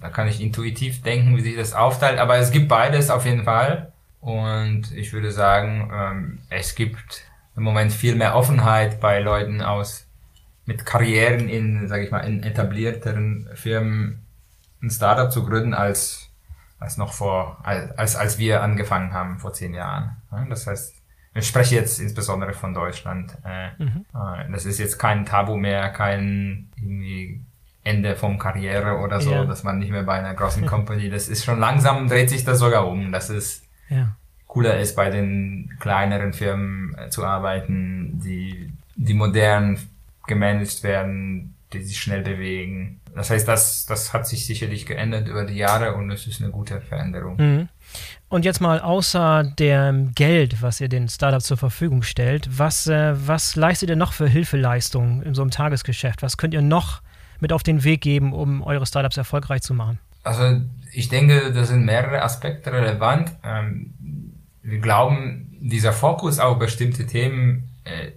[0.00, 3.44] da kann ich intuitiv denken, wie sich das aufteilt, aber es gibt beides auf jeden
[3.44, 3.92] Fall.
[4.20, 7.22] Und ich würde sagen, ähm, es gibt
[7.56, 10.06] im Moment viel mehr Offenheit bei Leuten aus
[10.66, 14.20] mit Karrieren in, sage ich mal, in etablierteren Firmen
[14.82, 16.30] ein Startup zu gründen als
[16.78, 20.16] als noch vor als als wir angefangen haben vor zehn Jahren.
[20.48, 20.94] Das heißt,
[21.34, 23.36] ich spreche jetzt insbesondere von Deutschland.
[23.44, 24.06] Äh, mhm.
[24.14, 27.40] Äh, das ist jetzt kein Tabu mehr, kein irgendwie
[27.84, 29.44] Ende vom Karriere oder so, ja.
[29.44, 31.10] dass man nicht mehr bei einer großen Company.
[31.10, 33.12] Das ist schon langsam dreht sich das sogar um.
[33.12, 34.14] Das ist ja
[34.50, 39.78] cooler ist, bei den kleineren Firmen äh, zu arbeiten, die, die modern
[40.26, 42.99] gemanagt werden, die sich schnell bewegen.
[43.14, 46.50] Das heißt, das, das hat sich sicherlich geändert über die Jahre und es ist eine
[46.50, 47.36] gute Veränderung.
[47.36, 47.68] Mhm.
[48.28, 53.14] Und jetzt mal außer dem Geld, was ihr den Startups zur Verfügung stellt, was, äh,
[53.26, 56.22] was leistet ihr noch für Hilfeleistungen in so einem Tagesgeschäft?
[56.22, 57.02] Was könnt ihr noch
[57.40, 59.98] mit auf den Weg geben, um eure Startups erfolgreich zu machen?
[60.22, 60.60] Also
[60.92, 63.32] ich denke, da sind mehrere Aspekte relevant.
[63.42, 63.94] Ähm,
[64.62, 68.12] wir glauben, dieser Fokus auf bestimmte Themen äh,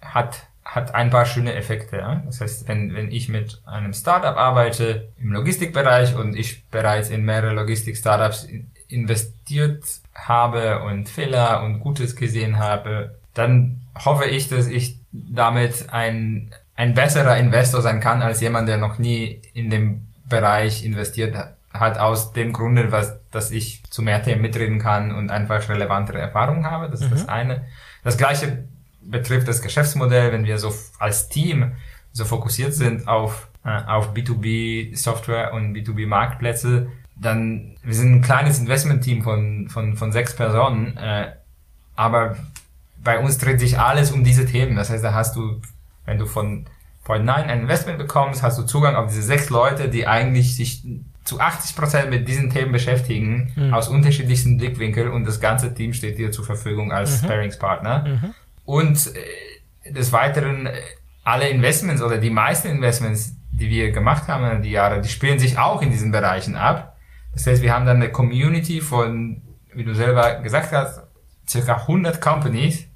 [0.00, 2.22] hat hat ein paar schöne Effekte.
[2.26, 7.24] Das heißt, wenn, wenn ich mit einem Startup arbeite im Logistikbereich und ich bereits in
[7.24, 8.46] mehrere Logistik-Startups
[8.88, 9.82] investiert
[10.14, 16.92] habe und Fehler und Gutes gesehen habe, dann hoffe ich, dass ich damit ein, ein
[16.92, 21.34] besserer Investor sein kann als jemand, der noch nie in dem Bereich investiert
[21.72, 26.18] hat aus dem Grunde, was, dass ich zu mehr Themen mitreden kann und einfach relevantere
[26.18, 26.90] Erfahrungen habe.
[26.90, 27.14] Das ist mhm.
[27.14, 27.64] das eine.
[28.04, 28.64] Das gleiche
[29.10, 31.72] betrifft das Geschäftsmodell, wenn wir so als Team
[32.12, 38.22] so fokussiert sind auf, äh, auf B2B Software und B2B Marktplätze, dann, wir sind ein
[38.22, 41.32] kleines Investment-Team von, von, von sechs Personen, äh,
[41.96, 42.36] aber
[43.02, 44.76] bei uns dreht sich alles um diese Themen.
[44.76, 45.60] Das heißt, da hast du,
[46.04, 46.66] wenn du von
[47.04, 50.82] Point 9 ein Investment bekommst, hast du Zugang auf diese sechs Leute, die eigentlich sich
[51.24, 53.74] zu 80 Prozent mit diesen Themen beschäftigen, mhm.
[53.74, 57.26] aus unterschiedlichsten Blickwinkeln und das ganze Team steht dir zur Verfügung als mhm.
[57.26, 58.04] Sparingspartner.
[58.06, 58.34] Mhm.
[58.68, 60.74] Und äh, des Weiteren, äh,
[61.24, 65.38] alle Investments oder die meisten Investments, die wir gemacht haben in die Jahre, die spielen
[65.38, 66.98] sich auch in diesen Bereichen ab.
[67.32, 69.40] Das heißt, wir haben dann eine Community von,
[69.72, 71.00] wie du selber gesagt hast,
[71.48, 72.86] circa 100 Companies,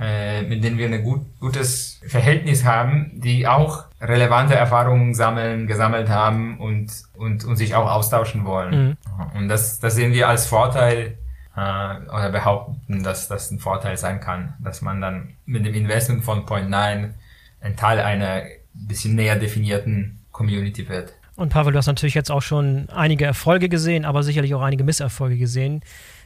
[0.00, 6.08] äh, mit denen wir ein gut, gutes Verhältnis haben, die auch relevante Erfahrungen sammeln, gesammelt
[6.08, 8.96] haben und, und, und sich auch austauschen wollen.
[8.96, 8.96] Mhm.
[9.36, 11.18] Und das, das sehen wir als Vorteil
[11.58, 16.24] äh, oder behaupten, dass das ein Vorteil sein kann, dass man dann mit dem Investment
[16.24, 17.14] von Point 9
[17.60, 18.42] ein Teil einer
[18.72, 21.14] bisschen näher definierten Community wird.
[21.34, 24.84] Und Pavel, du hast natürlich jetzt auch schon einige Erfolge gesehen, aber sicherlich auch einige
[24.84, 25.82] Misserfolge gesehen.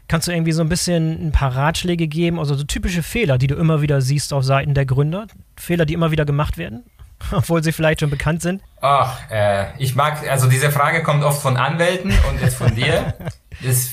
[0.08, 3.46] Kannst du irgendwie so ein bisschen ein paar Ratschläge geben, also so typische Fehler, die
[3.46, 5.26] du immer wieder siehst auf Seiten der Gründer?
[5.56, 6.84] Fehler, die immer wieder gemacht werden?
[7.32, 8.62] obwohl sie vielleicht schon bekannt sind?
[8.80, 13.14] Ach, äh, ich mag, also diese Frage kommt oft von Anwälten und jetzt von dir.
[13.62, 13.90] Das,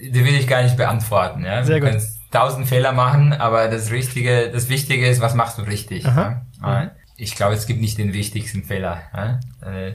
[0.00, 1.44] die will ich gar nicht beantworten.
[1.44, 1.64] Ja?
[1.64, 1.90] Sehr du gut.
[1.90, 6.04] kannst tausend Fehler machen, aber das Richtige, das Wichtige ist, was machst du richtig?
[6.04, 6.42] Ja?
[6.60, 6.90] Mhm.
[7.16, 9.02] Ich glaube, es gibt nicht den wichtigsten Fehler.
[9.14, 9.40] Ja?
[9.68, 9.94] Äh,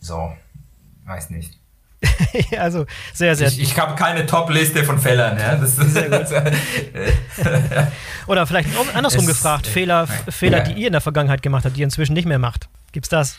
[0.00, 0.32] so,
[1.06, 1.58] weiß nicht.
[2.58, 3.48] also sehr, sehr.
[3.48, 5.38] Ich, ich habe keine Top-Liste von Fehlern.
[5.38, 5.56] Ja?
[5.56, 6.26] Das, sehr gut.
[8.26, 10.18] Oder vielleicht andersrum es, gefragt, Fehler, nein.
[10.32, 12.68] Fehler, die ihr in der Vergangenheit gemacht habt, die ihr inzwischen nicht mehr macht.
[12.92, 13.38] Gibt's das?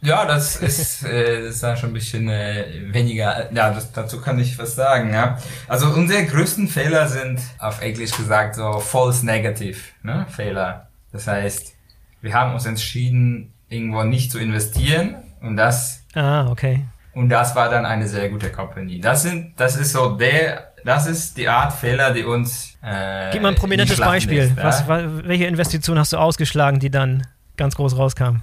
[0.00, 3.52] Ja, das ist, äh, das ist dann schon ein bisschen äh, weniger.
[3.52, 5.12] Ja, das, dazu kann ich was sagen.
[5.12, 10.26] Ja, also unsere größten Fehler sind auf Englisch gesagt so false negative ne?
[10.28, 10.88] Fehler.
[11.12, 11.74] Das heißt,
[12.20, 16.04] wir haben uns entschieden, irgendwo nicht zu investieren und das.
[16.14, 16.84] Ah, okay.
[17.14, 19.00] Und das war dann eine sehr gute Company.
[19.00, 22.78] Das sind, das ist so der, das ist die Art Fehler, die uns.
[22.82, 24.38] Äh, Gib mal ein prominentes Beispiel.
[24.38, 28.40] Ist, Was, welche Investition hast du ausgeschlagen, die dann ganz groß rauskam?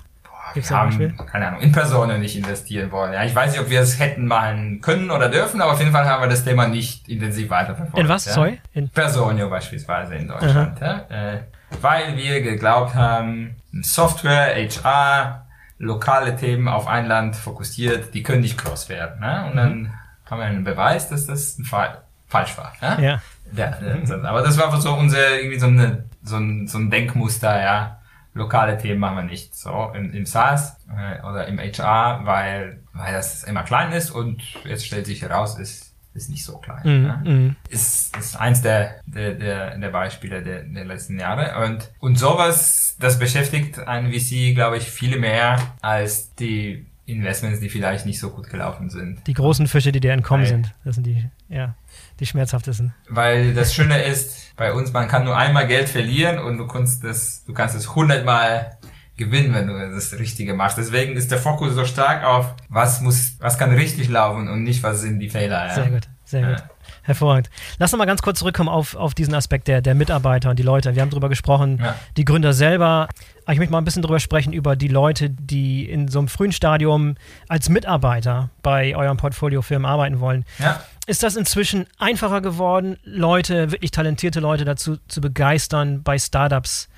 [0.54, 1.14] Gibt's wir haben, Beispiel?
[1.30, 3.14] keine Ahnung, in Personen nicht investieren wollen.
[3.14, 5.92] Ja, ich weiß nicht, ob wir es hätten machen können oder dürfen, aber auf jeden
[5.92, 7.98] Fall haben wir das Thema nicht intensiv weiterverfolgt.
[7.98, 8.26] In was?
[8.26, 8.34] Ja?
[8.34, 8.60] Sorry?
[8.74, 10.80] In Personio beispielsweise in Deutschland.
[10.80, 11.06] Ja?
[11.10, 11.44] Äh,
[11.82, 15.46] weil wir geglaubt haben, Software, HR,
[15.78, 19.20] lokale Themen auf ein Land fokussiert, die können nicht cross werden.
[19.20, 19.46] Ne?
[19.50, 19.92] Und dann mhm.
[20.30, 22.74] haben wir einen Beweis, dass das ein Fall, falsch war.
[22.82, 23.22] Ne?
[23.56, 23.74] Ja.
[23.78, 24.24] ja.
[24.24, 27.99] aber das war so unser, irgendwie so, eine, so, ein, so ein Denkmuster, ja.
[28.40, 29.56] Lokale Themen machen wir nicht.
[29.56, 34.42] So, im, im SaaS äh, oder im HR, weil, weil das immer klein ist und
[34.66, 36.82] jetzt stellt sich heraus, ist ist nicht so klein.
[36.84, 37.22] Mm, ne?
[37.24, 37.56] mm.
[37.70, 41.64] Ist, ist eins der, der, der, der Beispiele der, der letzten Jahre.
[41.66, 47.70] Und, und sowas, das beschäftigt einen VC, glaube ich, viel mehr als die Investments, die
[47.70, 49.26] vielleicht nicht so gut gelaufen sind.
[49.28, 50.76] Die großen Fische, die dir entkommen Weil, sind.
[50.84, 51.76] Das sind die, ja,
[52.20, 52.94] die schmerzhaftesten.
[53.10, 57.04] Weil das Schöne ist, bei uns, man kann nur einmal Geld verlieren und du kannst
[57.04, 58.78] das, du kannst es hundertmal
[59.20, 60.78] gewinnen, wenn du das Richtige machst.
[60.78, 64.82] Deswegen ist der Fokus so stark auf, was muss, was kann richtig laufen und nicht,
[64.82, 65.68] was sind die Fehler.
[65.68, 65.76] Ja?
[65.76, 66.50] Sehr gut, sehr ja.
[66.52, 66.64] gut.
[67.04, 67.50] Hervorragend.
[67.78, 70.64] Lass uns mal ganz kurz zurückkommen auf, auf diesen Aspekt der, der Mitarbeiter und die
[70.64, 70.96] Leute.
[70.96, 71.96] Wir haben darüber gesprochen, ja.
[72.18, 73.08] die Gründer selber.
[73.46, 76.28] Aber ich möchte mal ein bisschen darüber sprechen, über die Leute, die in so einem
[76.28, 77.16] frühen Stadium
[77.48, 80.46] als Mitarbeiter bei eurem Portfoliofirmen arbeiten wollen.
[80.60, 80.84] Ja.
[81.08, 86.89] Ist das inzwischen einfacher geworden, Leute, wirklich talentierte Leute dazu zu begeistern, bei Startups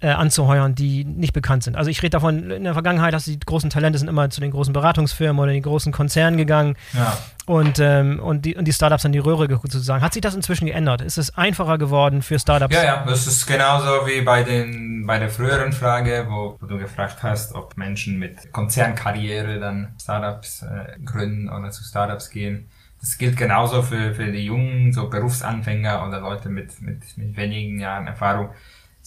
[0.00, 1.76] äh, anzuheuern, die nicht bekannt sind.
[1.76, 4.52] Also ich rede davon, in der Vergangenheit, dass die großen Talente sind immer zu den
[4.52, 7.16] großen Beratungsfirmen oder den großen Konzernen gegangen ja.
[7.46, 10.02] und, ähm, und, die, und die Startups an die Röhre geguckt sozusagen.
[10.02, 11.00] Hat sich das inzwischen geändert?
[11.00, 12.74] Ist es einfacher geworden für Startups?
[12.74, 16.78] Ja, ja, das ist genauso wie bei, den, bei der früheren Frage, wo, wo du
[16.78, 22.68] gefragt hast, ob Menschen mit Konzernkarriere dann Startups äh, gründen oder zu Startups gehen.
[23.00, 27.78] Das gilt genauso für, für die jungen, so Berufsanfänger oder Leute mit, mit, mit wenigen
[27.78, 28.50] Jahren Erfahrung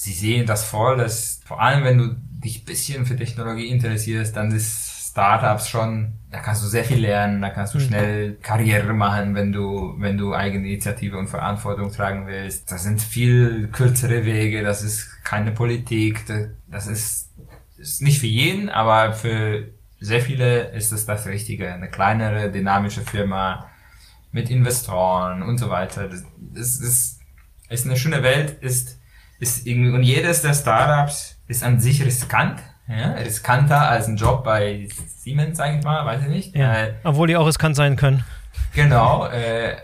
[0.02, 4.50] sie sehen das voll, dass vor allem wenn du dich bisschen für Technologie interessierst, dann
[4.50, 7.84] ist Startups schon, da kannst du sehr viel lernen, da kannst du mhm.
[7.84, 12.72] schnell Karriere machen, wenn du, wenn du eigene Initiative und Verantwortung tragen willst.
[12.72, 16.26] Das sind viel kürzere Wege, das ist keine Politik,
[16.68, 17.30] das ist,
[17.78, 19.68] ist nicht für jeden, aber für
[20.00, 21.72] sehr viele ist es das Richtige.
[21.72, 23.70] Eine kleinere, dynamische Firma
[24.32, 26.10] mit Investoren und so weiter.
[26.10, 27.20] Das, das ist,
[27.70, 29.01] ist eine schöne Welt, ist
[29.42, 32.60] ist irgendwie, und jedes der Startups ist an sich riskant.
[32.88, 36.56] Ja, riskanter als ein Job bei Siemens, sage ich mal, weiß ich nicht.
[36.56, 38.26] Ja, äh, obwohl die auch riskant sein können.
[38.74, 39.76] Genau, äh,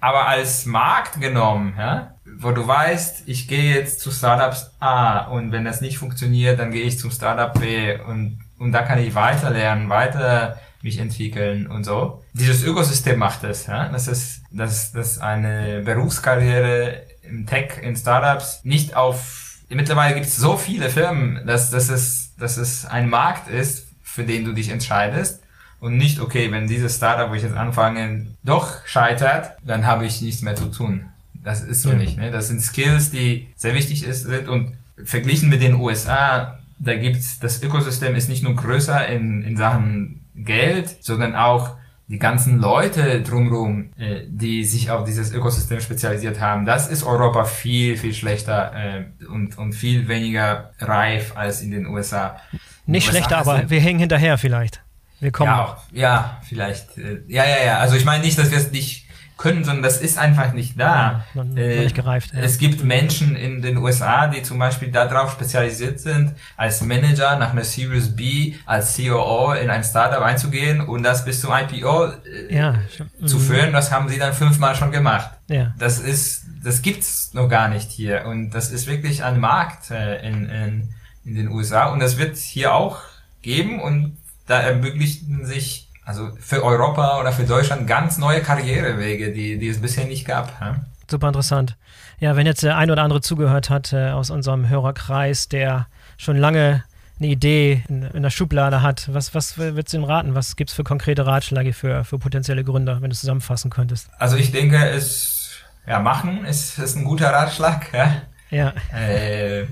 [0.00, 5.52] aber als Markt genommen, ja, wo du weißt, ich gehe jetzt zu Startups A und
[5.52, 9.14] wenn das nicht funktioniert, dann gehe ich zum Startup B und, und da kann ich
[9.14, 12.22] weiter lernen, weiter mich entwickeln und so.
[12.32, 18.60] Dieses Ökosystem macht es, ja, das ist, dass, dass eine Berufskarriere im Tech, in Startups
[18.64, 23.48] nicht auf, mittlerweile gibt es so viele Firmen, dass, dass, es, dass es ein Markt
[23.48, 25.42] ist, für den du dich entscheidest
[25.80, 30.22] und nicht, okay, wenn dieses Startup, wo ich jetzt anfange, doch scheitert, dann habe ich
[30.22, 31.06] nichts mehr zu tun.
[31.34, 31.96] Das ist so ja.
[31.96, 32.16] nicht.
[32.16, 32.30] Ne?
[32.30, 37.62] Das sind Skills, die sehr wichtig sind und verglichen mit den USA, da gibt's das
[37.62, 43.90] Ökosystem ist nicht nur größer in, in Sachen Geld, sondern auch die ganzen Leute drumherum,
[43.96, 49.24] äh, die sich auf dieses Ökosystem spezialisiert haben, das ist Europa viel, viel schlechter äh,
[49.26, 52.36] und, und viel weniger reif als in den USA.
[52.86, 54.82] Nicht USA schlechter, aber wir hängen hinterher vielleicht.
[55.20, 55.76] Wir kommen ja, noch.
[55.92, 56.98] Ja, vielleicht.
[56.98, 57.78] Äh, ja, ja, ja.
[57.78, 59.03] Also ich meine nicht, dass wir es nicht
[59.36, 61.24] können, sondern das ist einfach nicht da.
[61.34, 62.32] Ja, noch, äh, nicht gereift.
[62.32, 62.40] Ja.
[62.40, 67.50] Es gibt Menschen in den USA, die zum Beispiel darauf spezialisiert sind, als Manager nach
[67.50, 72.54] einer Series B, als COO in ein Startup einzugehen und das bis zum IPO äh,
[72.54, 72.74] ja,
[73.24, 73.40] zu mhm.
[73.40, 73.72] führen.
[73.72, 75.30] Das haben sie dann fünfmal schon gemacht.
[75.48, 75.74] Ja.
[75.78, 80.26] Das ist, das gibt's noch gar nicht hier und das ist wirklich ein Markt äh,
[80.26, 80.88] in, in,
[81.24, 83.00] in den USA und das wird hier auch
[83.42, 84.16] geben und
[84.46, 89.80] da ermöglichen sich also für Europa oder für Deutschland ganz neue Karrierewege, die, die es
[89.80, 90.60] bisher nicht gab.
[90.60, 90.76] Ja?
[91.10, 91.76] Super interessant.
[92.20, 95.86] Ja, wenn jetzt der ein oder andere zugehört hat äh, aus unserem Hörerkreis, der
[96.16, 96.84] schon lange
[97.18, 100.34] eine Idee in, in der Schublade hat, was, was würdest du ihm raten?
[100.34, 104.08] Was gibt es für konkrete Ratschläge für, für potenzielle Gründer, wenn du es zusammenfassen könntest?
[104.18, 105.50] Also ich denke, es
[105.86, 107.92] ja, machen ist, ist ein guter Ratschlag.
[107.92, 108.22] Ja.
[108.50, 108.72] ja.
[108.96, 109.66] Äh,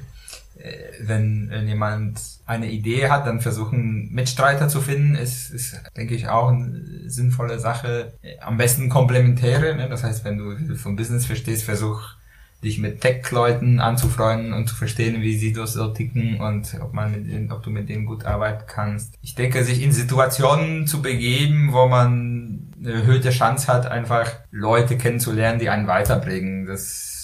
[1.01, 6.29] wenn, wenn jemand eine Idee hat, dann versuchen Mitstreiter zu finden, ist, ist denke ich,
[6.29, 8.15] auch eine sinnvolle Sache.
[8.41, 9.89] Am besten komplementäre, ne?
[9.89, 12.15] das heißt, wenn du vom Business verstehst, versuch
[12.63, 17.11] dich mit Tech-Leuten anzufreunden und zu verstehen, wie sie das so ticken und ob man
[17.11, 19.15] mit denen, ob du mit denen gut arbeiten kannst.
[19.21, 24.97] Ich denke, sich in Situationen zu begeben, wo man eine erhöhte Chance hat, einfach Leute
[24.97, 26.67] kennenzulernen, die einen weiterbringen.
[26.67, 27.22] Das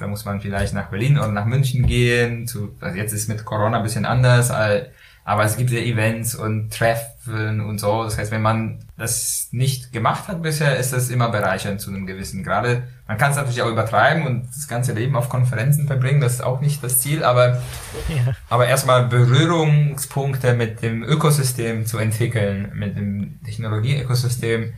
[0.00, 2.46] da muss man vielleicht nach Berlin oder nach München gehen.
[2.46, 6.72] Zu, also jetzt ist mit Corona ein bisschen anders, Aber es gibt ja Events und
[6.72, 8.02] Treffen und so.
[8.04, 12.06] Das heißt, wenn man das nicht gemacht hat bisher, ist das immer bereichernd zu einem
[12.06, 12.84] gewissen Grade.
[13.06, 16.20] Man kann es natürlich auch übertreiben und das ganze Leben auf Konferenzen verbringen.
[16.20, 17.22] Das ist auch nicht das Ziel.
[17.22, 17.60] Aber,
[18.08, 18.34] ja.
[18.48, 24.72] aber erstmal Berührungspunkte mit dem Ökosystem zu entwickeln, mit dem Technologie-Ökosystem,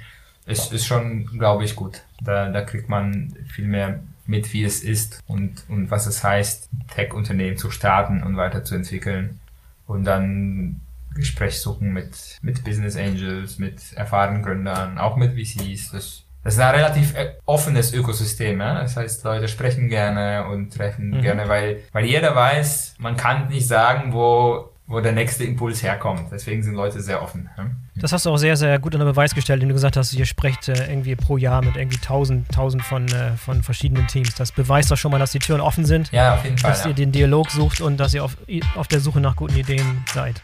[0.47, 2.03] ist, ist schon, glaube ich, gut.
[2.21, 4.01] Da, da kriegt man viel mehr
[4.33, 9.39] mit, wie es ist und, und was es heißt, Tech-Unternehmen zu starten und weiterzuentwickeln
[9.87, 10.81] und dann
[11.15, 15.93] Gespräch suchen mit, mit Business Angels, mit erfahrenen Gründern, auch mit VCs.
[15.93, 18.59] Das, das ist ein relativ äh, offenes Ökosystem.
[18.59, 18.81] Ja?
[18.81, 21.21] Das heißt, Leute sprechen gerne und treffen mhm.
[21.21, 26.31] gerne, weil, weil jeder weiß, man kann nicht sagen, wo wo der nächste Impuls herkommt.
[26.31, 27.49] Deswegen sind Leute sehr offen.
[27.97, 30.27] Das hast du auch sehr, sehr gut unter Beweis gestellt, indem du gesagt hast, ihr
[30.27, 34.35] sprecht äh, irgendwie pro Jahr mit irgendwie tausend, tausend von, äh, von verschiedenen Teams.
[34.35, 36.13] Das beweist doch schon mal, dass die Türen offen sind.
[36.13, 36.71] Ja, auf jeden Fall.
[36.71, 36.91] Dass ja.
[36.91, 38.37] ihr den Dialog sucht und dass ihr auf,
[38.77, 40.43] auf der Suche nach guten Ideen seid.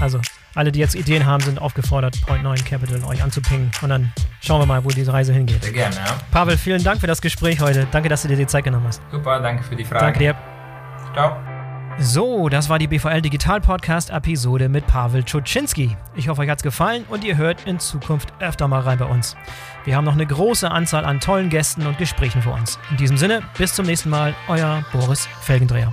[0.00, 0.20] Also,
[0.54, 3.70] alle, die jetzt Ideen haben, sind aufgefordert, Point9 Capital euch anzupingen.
[3.82, 5.62] Und dann schauen wir mal, wo diese Reise hingeht.
[5.62, 6.16] Sehr gerne, ja.
[6.30, 7.86] Pavel, vielen Dank für das Gespräch heute.
[7.90, 9.02] Danke, dass du dir die Zeit genommen hast.
[9.10, 10.04] Super, danke für die Frage.
[10.04, 10.34] Danke dir.
[11.14, 11.51] Ciao.
[11.98, 15.96] So, das war die BVL Digital Podcast Episode mit Pavel Czuczynski.
[16.16, 19.36] Ich hoffe, euch hat's gefallen und ihr hört in Zukunft öfter mal rein bei uns.
[19.84, 22.78] Wir haben noch eine große Anzahl an tollen Gästen und Gesprächen vor uns.
[22.90, 25.92] In diesem Sinne, bis zum nächsten Mal, euer Boris Felgendreher.